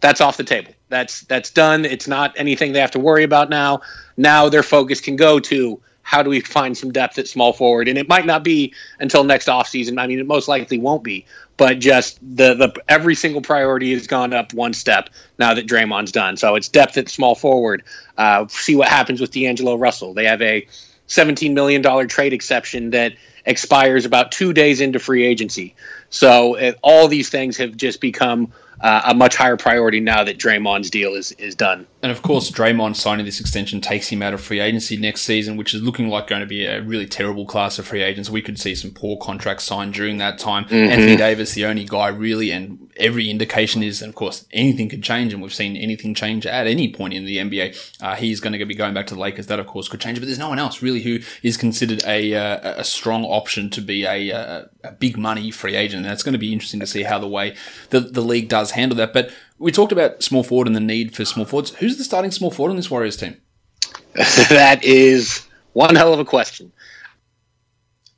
that's 0.00 0.20
off 0.20 0.36
the 0.36 0.44
table. 0.44 0.72
That's 0.88 1.22
that's 1.22 1.50
done. 1.50 1.84
It's 1.84 2.08
not 2.08 2.34
anything 2.36 2.72
they 2.72 2.80
have 2.80 2.90
to 2.92 3.00
worry 3.00 3.22
about 3.22 3.50
now. 3.50 3.80
Now 4.16 4.48
their 4.48 4.62
focus 4.62 5.00
can 5.00 5.16
go 5.16 5.38
to 5.40 5.80
how 6.02 6.22
do 6.22 6.30
we 6.30 6.40
find 6.40 6.76
some 6.76 6.90
depth 6.90 7.18
at 7.18 7.28
small 7.28 7.52
forward? 7.52 7.86
And 7.86 7.96
it 7.96 8.08
might 8.08 8.26
not 8.26 8.42
be 8.42 8.74
until 8.98 9.22
next 9.22 9.46
offseason. 9.46 10.00
I 10.00 10.06
mean, 10.06 10.18
it 10.18 10.26
most 10.26 10.48
likely 10.48 10.78
won't 10.78 11.04
be, 11.04 11.24
but 11.60 11.78
just 11.78 12.18
the, 12.22 12.54
the 12.54 12.72
every 12.88 13.14
single 13.14 13.42
priority 13.42 13.92
has 13.92 14.06
gone 14.06 14.32
up 14.32 14.54
one 14.54 14.72
step 14.72 15.10
now 15.38 15.52
that 15.52 15.66
Draymond's 15.66 16.10
done. 16.10 16.38
So 16.38 16.54
it's 16.54 16.68
depth 16.68 16.96
at 16.96 17.10
small 17.10 17.34
forward. 17.34 17.82
Uh, 18.16 18.46
see 18.48 18.76
what 18.76 18.88
happens 18.88 19.20
with 19.20 19.30
D'Angelo 19.30 19.74
Russell. 19.74 20.14
They 20.14 20.24
have 20.24 20.40
a 20.40 20.66
$17 21.08 21.52
million 21.52 22.08
trade 22.08 22.32
exception 22.32 22.90
that 22.90 23.12
expires 23.44 24.06
about 24.06 24.32
two 24.32 24.54
days 24.54 24.80
into 24.80 24.98
free 24.98 25.26
agency. 25.26 25.74
So 26.08 26.54
it, 26.54 26.78
all 26.82 27.08
these 27.08 27.28
things 27.28 27.58
have 27.58 27.76
just 27.76 28.00
become 28.00 28.54
uh, 28.80 29.02
a 29.08 29.14
much 29.14 29.36
higher 29.36 29.58
priority 29.58 30.00
now 30.00 30.24
that 30.24 30.38
Draymond's 30.38 30.88
deal 30.88 31.12
is 31.12 31.32
is 31.32 31.56
done. 31.56 31.86
And 32.02 32.10
of 32.10 32.22
course, 32.22 32.50
Draymond 32.50 32.96
signing 32.96 33.26
this 33.26 33.40
extension 33.40 33.80
takes 33.80 34.08
him 34.08 34.22
out 34.22 34.32
of 34.32 34.40
free 34.40 34.58
agency 34.58 34.96
next 34.96 35.22
season, 35.22 35.58
which 35.58 35.74
is 35.74 35.82
looking 35.82 36.08
like 36.08 36.26
going 36.26 36.40
to 36.40 36.46
be 36.46 36.64
a 36.64 36.80
really 36.80 37.06
terrible 37.06 37.44
class 37.44 37.78
of 37.78 37.86
free 37.86 38.02
agents. 38.02 38.30
We 38.30 38.40
could 38.40 38.58
see 38.58 38.74
some 38.74 38.92
poor 38.92 39.18
contracts 39.18 39.64
signed 39.64 39.92
during 39.92 40.16
that 40.16 40.38
time. 40.38 40.64
Mm-hmm. 40.64 40.92
Anthony 40.92 41.16
Davis, 41.16 41.52
the 41.52 41.66
only 41.66 41.84
guy 41.84 42.08
really, 42.08 42.52
and 42.52 42.90
every 42.96 43.28
indication 43.28 43.82
is, 43.82 44.00
and 44.00 44.08
of 44.08 44.14
course, 44.14 44.46
anything 44.50 44.88
could 44.88 45.02
change, 45.02 45.34
and 45.34 45.42
we've 45.42 45.52
seen 45.52 45.76
anything 45.76 46.14
change 46.14 46.46
at 46.46 46.66
any 46.66 46.90
point 46.90 47.12
in 47.12 47.26
the 47.26 47.36
NBA. 47.36 48.00
Uh, 48.00 48.14
he's 48.16 48.40
going 48.40 48.58
to 48.58 48.64
be 48.64 48.74
going 48.74 48.94
back 48.94 49.06
to 49.08 49.14
the 49.14 49.20
Lakers. 49.20 49.48
That, 49.48 49.60
of 49.60 49.66
course, 49.66 49.88
could 49.88 50.00
change, 50.00 50.18
but 50.18 50.26
there's 50.26 50.38
no 50.38 50.48
one 50.48 50.58
else 50.58 50.80
really 50.80 51.02
who 51.02 51.18
is 51.42 51.58
considered 51.58 52.02
a 52.06 52.34
uh, 52.34 52.80
a 52.80 52.84
strong 52.84 53.24
option 53.24 53.68
to 53.70 53.82
be 53.82 54.04
a, 54.04 54.30
a, 54.30 54.70
a 54.84 54.92
big 54.92 55.18
money 55.18 55.50
free 55.50 55.76
agent. 55.76 56.06
And 56.06 56.12
it's 56.12 56.22
going 56.22 56.32
to 56.32 56.38
be 56.38 56.52
interesting 56.52 56.80
to 56.80 56.86
see 56.86 57.02
how 57.02 57.18
the 57.18 57.28
way 57.28 57.56
the 57.90 58.00
the 58.00 58.22
league 58.22 58.48
does 58.48 58.70
handle 58.70 58.96
that. 58.96 59.12
But 59.12 59.30
we 59.60 59.70
talked 59.70 59.92
about 59.92 60.22
small 60.22 60.42
forward 60.42 60.66
and 60.66 60.74
the 60.74 60.80
need 60.80 61.14
for 61.14 61.24
small 61.24 61.44
forwards. 61.44 61.70
Who's 61.76 61.98
the 61.98 62.04
starting 62.04 62.30
small 62.30 62.50
forward 62.50 62.70
on 62.70 62.76
this 62.76 62.90
Warriors 62.90 63.16
team? 63.16 63.36
that 64.14 64.82
is 64.82 65.46
one 65.74 65.94
hell 65.94 66.14
of 66.14 66.18
a 66.18 66.24
question. 66.24 66.72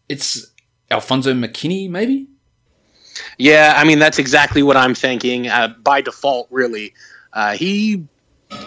It's 0.08 0.50
Alfonzo 0.90 1.34
McKinnie, 1.34 1.90
maybe? 1.90 2.28
Yeah, 3.38 3.74
I 3.76 3.84
mean, 3.84 3.98
that's 3.98 4.18
exactly 4.18 4.62
what 4.62 4.76
I'm 4.76 4.94
thinking 4.94 5.48
uh, 5.48 5.74
by 5.82 6.00
default, 6.00 6.46
really. 6.50 6.94
Uh, 7.32 7.52
he 7.52 8.06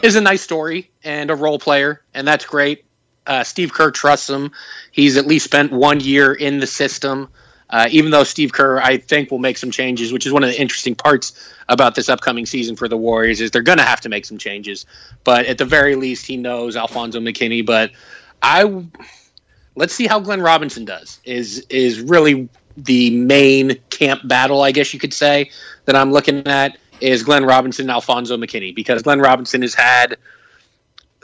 is 0.04 0.16
a 0.16 0.22
nice 0.22 0.42
story 0.42 0.92
and 1.04 1.32
a 1.32 1.36
role 1.36 1.58
player, 1.58 2.02
and 2.14 2.28
that's 2.28 2.46
great. 2.46 2.84
Uh, 3.26 3.44
Steve 3.44 3.74
Kerr 3.74 3.90
trusts 3.90 4.30
him. 4.30 4.52
He's 4.92 5.18
at 5.18 5.26
least 5.26 5.46
spent 5.46 5.72
one 5.72 6.02
year 6.02 6.34
in 6.34 6.60
the 6.60 6.68
system. 6.68 7.30
Uh, 7.70 7.88
even 7.92 8.12
though 8.12 8.24
Steve 8.24 8.54
Kerr, 8.54 8.80
I 8.80 8.98
think, 8.98 9.32
will 9.32 9.40
make 9.40 9.58
some 9.58 9.72
changes, 9.72 10.14
which 10.14 10.26
is 10.26 10.32
one 10.32 10.44
of 10.44 10.50
the 10.50 10.60
interesting 10.60 10.96
parts 10.96 11.34
about 11.68 11.96
this 11.96 12.10
upcoming 12.10 12.46
season 12.46 12.76
for 12.76 12.88
the 12.88 12.98
Warriors, 12.98 13.42
is 13.42 13.52
they're 13.52 13.64
going 13.64 13.80
to 13.80 13.84
have 13.84 14.02
to 14.02 14.10
make 14.10 14.26
some 14.26 14.38
changes. 14.38 14.86
But 15.24 15.46
at 15.48 15.58
the 15.58 15.66
very 15.66 15.96
least, 15.96 16.28
he 16.28 16.38
knows 16.38 16.76
Alfonzo 16.76 17.20
McKinnie. 17.20 17.66
But 17.66 17.92
I 18.42 18.86
let's 19.76 19.94
see 19.94 20.08
how 20.08 20.20
Glenn 20.20 20.42
Robinson 20.42 20.86
does. 20.86 21.20
Is 21.24 21.66
is 21.70 22.00
really 22.02 22.50
the 22.78 23.10
main 23.18 23.80
camp 23.90 24.28
battle, 24.28 24.62
I 24.62 24.72
guess 24.72 24.94
you 24.94 25.00
could 25.00 25.14
say, 25.14 25.52
that 25.86 25.96
I'm 25.96 26.12
looking 26.12 26.46
at 26.48 26.78
is 27.02 27.24
Glenn 27.24 27.46
Robinson 27.46 27.84
and 27.84 27.92
Alfonzo 27.92 28.38
McKinnie 28.38 28.76
because 28.76 29.02
Glenn 29.02 29.20
Robinson 29.20 29.62
has 29.62 29.74
had 29.74 30.18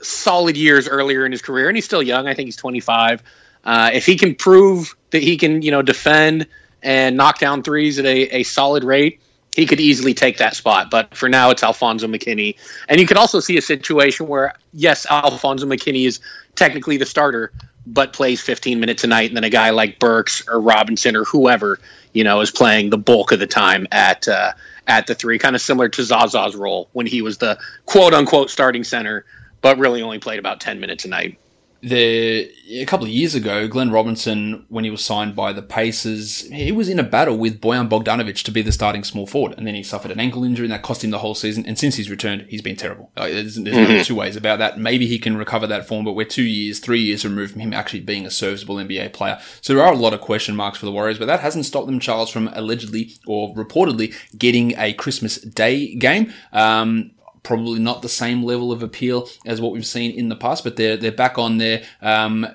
solid 0.01 0.57
years 0.57 0.87
earlier 0.87 1.25
in 1.25 1.31
his 1.31 1.41
career, 1.41 1.67
and 1.67 1.77
he's 1.77 1.85
still 1.85 2.01
young. 2.03 2.27
I 2.27 2.33
think 2.33 2.47
he's 2.47 2.55
25. 2.55 3.23
Uh, 3.63 3.91
if 3.93 4.05
he 4.05 4.15
can 4.15 4.35
prove 4.35 4.95
that 5.11 5.21
he 5.21 5.37
can, 5.37 5.61
you 5.61 5.71
know, 5.71 5.81
defend 5.81 6.47
and 6.81 7.15
knock 7.15 7.39
down 7.39 7.63
threes 7.63 7.99
at 7.99 8.05
a, 8.05 8.37
a 8.37 8.43
solid 8.43 8.83
rate, 8.83 9.19
he 9.55 9.65
could 9.65 9.79
easily 9.79 10.13
take 10.13 10.37
that 10.37 10.55
spot. 10.55 10.89
But 10.89 11.15
for 11.15 11.29
now, 11.29 11.51
it's 11.51 11.63
Alfonzo 11.63 12.07
McKinnie. 12.07 12.55
And 12.87 12.99
you 12.99 13.05
could 13.05 13.17
also 13.17 13.39
see 13.39 13.57
a 13.57 13.61
situation 13.61 14.27
where, 14.27 14.53
yes, 14.73 15.05
Alfonzo 15.09 15.65
McKinnie 15.65 16.07
is 16.07 16.19
technically 16.55 16.97
the 16.97 17.05
starter, 17.05 17.51
but 17.85 18.13
plays 18.13 18.41
15 18.41 18.79
minutes 18.79 19.03
a 19.03 19.07
night, 19.07 19.29
and 19.29 19.37
then 19.37 19.43
a 19.43 19.49
guy 19.49 19.71
like 19.71 19.99
Burks 19.99 20.47
or 20.47 20.59
Robinson 20.61 21.15
or 21.15 21.25
whoever, 21.25 21.79
you 22.13 22.23
know, 22.23 22.39
is 22.41 22.51
playing 22.51 22.89
the 22.89 22.97
bulk 22.97 23.31
of 23.31 23.39
the 23.39 23.47
time 23.47 23.87
at 23.91 24.27
uh, 24.27 24.53
at 24.87 25.07
the 25.07 25.15
three, 25.15 25.37
kind 25.37 25.55
of 25.55 25.61
similar 25.61 25.89
to 25.89 26.01
Zaza's 26.01 26.55
role 26.55 26.89
when 26.93 27.05
he 27.05 27.21
was 27.21 27.37
the 27.37 27.59
quote 27.85 28.13
unquote 28.13 28.49
starting 28.49 28.83
center, 28.83 29.25
but 29.61 29.77
really 29.77 30.01
only 30.01 30.19
played 30.19 30.39
about 30.39 30.59
10 30.59 30.79
minutes 30.79 31.05
a 31.05 31.07
night 31.07 31.37
there 31.83 32.45
a 32.69 32.85
couple 32.85 33.05
of 33.05 33.11
years 33.11 33.33
ago, 33.33 33.67
Glenn 33.67 33.91
Robinson, 33.91 34.65
when 34.69 34.83
he 34.83 34.89
was 34.89 35.03
signed 35.03 35.35
by 35.35 35.51
the 35.51 35.61
Pacers, 35.61 36.41
he 36.51 36.71
was 36.71 36.87
in 36.87 36.99
a 36.99 37.03
battle 37.03 37.37
with 37.37 37.59
Bojan 37.59 37.89
Bogdanovic 37.89 38.43
to 38.43 38.51
be 38.51 38.61
the 38.61 38.71
starting 38.71 39.03
small 39.03 39.25
forward, 39.25 39.55
and 39.57 39.65
then 39.65 39.75
he 39.75 39.83
suffered 39.83 40.11
an 40.11 40.19
ankle 40.19 40.43
injury, 40.43 40.65
and 40.65 40.73
that 40.73 40.83
cost 40.83 41.03
him 41.03 41.09
the 41.09 41.19
whole 41.19 41.35
season. 41.35 41.65
And 41.65 41.77
since 41.77 41.95
he's 41.95 42.09
returned, 42.09 42.45
he's 42.49 42.61
been 42.61 42.75
terrible. 42.75 43.11
there's, 43.15 43.55
there's 43.55 43.75
mm-hmm. 43.75 44.03
two 44.03 44.15
ways 44.15 44.35
about 44.35 44.59
that. 44.59 44.79
Maybe 44.79 45.07
he 45.07 45.17
can 45.17 45.37
recover 45.37 45.65
that 45.67 45.87
form, 45.87 46.05
but 46.05 46.13
we're 46.13 46.25
two 46.25 46.43
years, 46.43 46.79
three 46.79 47.01
years 47.01 47.25
removed 47.25 47.53
from 47.53 47.61
him 47.61 47.73
actually 47.73 48.01
being 48.01 48.25
a 48.25 48.31
serviceable 48.31 48.75
NBA 48.75 49.13
player. 49.13 49.39
So 49.61 49.73
there 49.73 49.83
are 49.83 49.93
a 49.93 49.97
lot 49.97 50.13
of 50.13 50.21
question 50.21 50.55
marks 50.55 50.77
for 50.77 50.85
the 50.85 50.91
Warriors, 50.91 51.17
but 51.17 51.25
that 51.25 51.39
hasn't 51.39 51.65
stopped 51.65 51.87
them, 51.87 51.99
Charles, 51.99 52.29
from 52.29 52.47
allegedly 52.53 53.15
or 53.25 53.53
reportedly 53.55 54.13
getting 54.37 54.77
a 54.77 54.93
Christmas 54.93 55.37
Day 55.37 55.95
game. 55.95 56.31
Um, 56.53 57.11
probably 57.43 57.79
not 57.79 58.01
the 58.01 58.09
same 58.09 58.43
level 58.43 58.71
of 58.71 58.83
appeal 58.83 59.27
as 59.45 59.59
what 59.59 59.71
we've 59.71 59.85
seen 59.85 60.11
in 60.11 60.29
the 60.29 60.35
past, 60.35 60.63
but 60.63 60.75
they're 60.75 60.97
they're 60.97 61.11
back 61.11 61.37
on 61.37 61.57
there. 61.57 61.83
Um, 62.01 62.47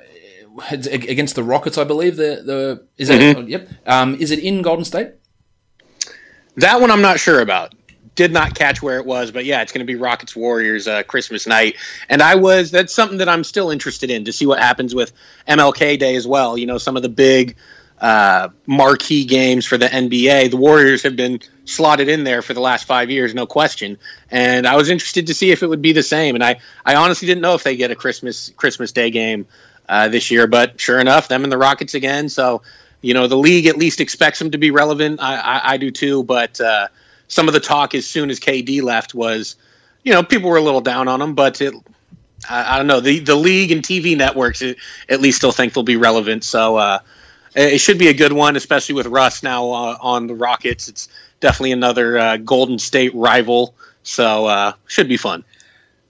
against 0.58 1.34
the 1.34 1.42
Rockets, 1.42 1.76
I 1.78 1.84
believe. 1.84 2.16
The 2.16 2.42
the 2.44 2.86
is 2.96 3.10
it? 3.10 3.36
Mm-hmm. 3.36 3.48
Yep. 3.48 3.68
Um, 3.86 4.14
is 4.16 4.30
it 4.30 4.38
in 4.38 4.62
Golden 4.62 4.84
State? 4.84 5.12
That 6.56 6.80
one 6.80 6.90
I'm 6.90 7.02
not 7.02 7.20
sure 7.20 7.40
about. 7.40 7.74
Did 8.14 8.32
not 8.32 8.54
catch 8.54 8.80
where 8.80 8.98
it 8.98 9.04
was, 9.04 9.30
but 9.30 9.44
yeah, 9.44 9.60
it's 9.60 9.72
going 9.72 9.86
to 9.86 9.92
be 9.92 9.96
Rockets 9.96 10.34
Warriors 10.34 10.88
uh, 10.88 11.02
Christmas 11.02 11.46
night, 11.46 11.76
and 12.08 12.22
I 12.22 12.36
was. 12.36 12.70
That's 12.70 12.94
something 12.94 13.18
that 13.18 13.28
I'm 13.28 13.44
still 13.44 13.70
interested 13.70 14.10
in 14.10 14.24
to 14.24 14.32
see 14.32 14.46
what 14.46 14.58
happens 14.58 14.94
with 14.94 15.12
MLK 15.46 15.98
Day 15.98 16.16
as 16.16 16.26
well. 16.26 16.56
You 16.56 16.64
know, 16.64 16.78
some 16.78 16.96
of 16.96 17.02
the 17.02 17.10
big 17.10 17.56
uh, 17.98 18.48
marquee 18.66 19.24
games 19.24 19.64
for 19.64 19.78
the 19.78 19.86
NBA. 19.86 20.50
The 20.50 20.56
Warriors 20.56 21.02
have 21.04 21.16
been 21.16 21.40
slotted 21.64 22.08
in 22.08 22.24
there 22.24 22.42
for 22.42 22.54
the 22.54 22.60
last 22.60 22.84
five 22.84 23.10
years, 23.10 23.34
no 23.34 23.46
question. 23.46 23.98
And 24.30 24.66
I 24.66 24.76
was 24.76 24.90
interested 24.90 25.28
to 25.28 25.34
see 25.34 25.50
if 25.50 25.62
it 25.62 25.66
would 25.66 25.82
be 25.82 25.92
the 25.92 26.02
same. 26.02 26.34
And 26.34 26.44
I, 26.44 26.60
I 26.84 26.96
honestly 26.96 27.26
didn't 27.26 27.42
know 27.42 27.54
if 27.54 27.62
they 27.62 27.76
get 27.76 27.90
a 27.90 27.96
Christmas 27.96 28.50
Christmas 28.56 28.92
Day 28.92 29.10
game 29.10 29.46
uh, 29.88 30.08
this 30.08 30.30
year, 30.30 30.46
but 30.46 30.80
sure 30.80 31.00
enough, 31.00 31.28
them 31.28 31.44
and 31.44 31.52
the 31.52 31.58
Rockets 31.58 31.94
again. 31.94 32.28
So 32.28 32.62
you 33.02 33.14
know 33.14 33.26
the 33.26 33.36
league 33.36 33.66
at 33.66 33.76
least 33.76 34.00
expects 34.00 34.38
them 34.38 34.50
to 34.50 34.58
be 34.58 34.70
relevant. 34.70 35.20
I, 35.20 35.36
I, 35.36 35.72
I 35.72 35.76
do 35.76 35.90
too, 35.90 36.24
but 36.24 36.60
uh, 36.60 36.88
some 37.28 37.48
of 37.48 37.54
the 37.54 37.60
talk 37.60 37.94
as 37.94 38.06
soon 38.06 38.30
as 38.30 38.40
KD 38.40 38.82
left 38.82 39.14
was, 39.14 39.56
you 40.02 40.12
know, 40.12 40.22
people 40.22 40.50
were 40.50 40.56
a 40.56 40.62
little 40.62 40.80
down 40.80 41.08
on 41.08 41.20
him, 41.20 41.34
but 41.34 41.60
it. 41.60 41.74
I, 42.48 42.74
I 42.74 42.78
don't 42.78 42.86
know. 42.86 43.00
The 43.00 43.20
the 43.20 43.34
league 43.34 43.70
and 43.72 43.82
TV 43.82 44.16
networks 44.16 44.62
at 44.62 45.20
least 45.20 45.38
still 45.38 45.52
think 45.52 45.72
they'll 45.72 45.84
be 45.84 45.96
relevant. 45.96 46.44
So 46.44 46.76
uh, 46.76 46.98
it 47.56 47.78
should 47.78 47.98
be 47.98 48.08
a 48.08 48.14
good 48.14 48.32
one, 48.32 48.56
especially 48.56 48.94
with 48.94 49.06
Russ 49.06 49.42
now 49.42 49.70
uh, 49.70 49.98
on 50.00 50.26
the 50.26 50.34
Rockets. 50.34 50.88
It's 50.88 51.08
definitely 51.40 51.72
another 51.72 52.18
uh, 52.18 52.36
Golden 52.36 52.78
State 52.78 53.14
rival, 53.14 53.74
so 54.02 54.46
uh, 54.46 54.72
should 54.86 55.08
be 55.08 55.16
fun. 55.16 55.44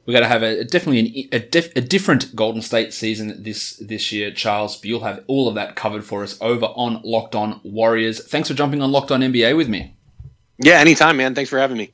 We're 0.06 0.12
going 0.12 0.22
to 0.24 0.28
have 0.28 0.42
a, 0.42 0.64
definitely 0.64 1.28
a, 1.32 1.36
a, 1.36 1.70
a, 1.76 1.80
different 1.80 2.36
Golden 2.36 2.62
State 2.62 2.94
season 2.94 3.42
this 3.42 3.76
this 3.78 4.12
year, 4.12 4.30
Charles. 4.30 4.76
But 4.76 4.84
you'll 4.84 5.00
have 5.00 5.24
all 5.26 5.48
of 5.48 5.56
that 5.56 5.74
covered 5.74 6.04
for 6.04 6.22
us 6.22 6.38
over 6.40 6.66
on 6.66 7.00
Locked 7.02 7.34
On 7.34 7.60
Warriors. 7.64 8.24
Thanks 8.24 8.48
for 8.48 8.54
jumping 8.54 8.82
on 8.82 8.92
Locked 8.92 9.10
On 9.10 9.20
NBA 9.20 9.56
with 9.56 9.68
me. 9.68 9.96
Yeah, 10.58 10.78
anytime, 10.78 11.16
man. 11.16 11.34
Thanks 11.34 11.50
for 11.50 11.58
having 11.58 11.76
me. 11.76 11.90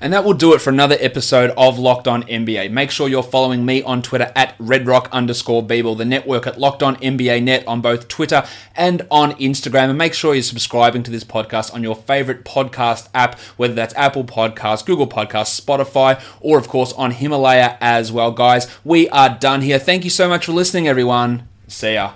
And 0.00 0.12
that 0.12 0.24
will 0.24 0.34
do 0.34 0.54
it 0.54 0.60
for 0.60 0.70
another 0.70 0.96
episode 1.00 1.50
of 1.56 1.78
Locked 1.78 2.06
On 2.06 2.22
NBA. 2.22 2.70
Make 2.70 2.92
sure 2.92 3.08
you're 3.08 3.22
following 3.22 3.64
me 3.64 3.82
on 3.82 4.00
Twitter 4.00 4.30
at 4.36 4.56
redrock 4.58 5.10
underscore 5.10 5.62
bball, 5.62 5.98
the 5.98 6.04
network 6.04 6.46
at 6.46 6.58
Locked 6.58 6.84
On 6.84 6.94
NBA 6.96 7.42
Net 7.42 7.66
on 7.66 7.80
both 7.80 8.06
Twitter 8.06 8.46
and 8.76 9.04
on 9.10 9.32
Instagram. 9.32 9.88
And 9.88 9.98
make 9.98 10.14
sure 10.14 10.34
you're 10.34 10.42
subscribing 10.44 11.02
to 11.02 11.10
this 11.10 11.24
podcast 11.24 11.74
on 11.74 11.82
your 11.82 11.96
favorite 11.96 12.44
podcast 12.44 13.08
app, 13.12 13.38
whether 13.56 13.74
that's 13.74 13.94
Apple 13.94 14.24
Podcasts, 14.24 14.86
Google 14.86 15.08
Podcasts, 15.08 15.60
Spotify, 15.60 16.22
or 16.40 16.58
of 16.58 16.68
course 16.68 16.92
on 16.92 17.10
Himalaya 17.10 17.76
as 17.80 18.12
well. 18.12 18.30
Guys, 18.30 18.68
we 18.84 19.08
are 19.08 19.36
done 19.36 19.62
here. 19.62 19.80
Thank 19.80 20.04
you 20.04 20.10
so 20.10 20.28
much 20.28 20.46
for 20.46 20.52
listening, 20.52 20.86
everyone. 20.86 21.48
See 21.66 21.94
ya. 21.94 22.12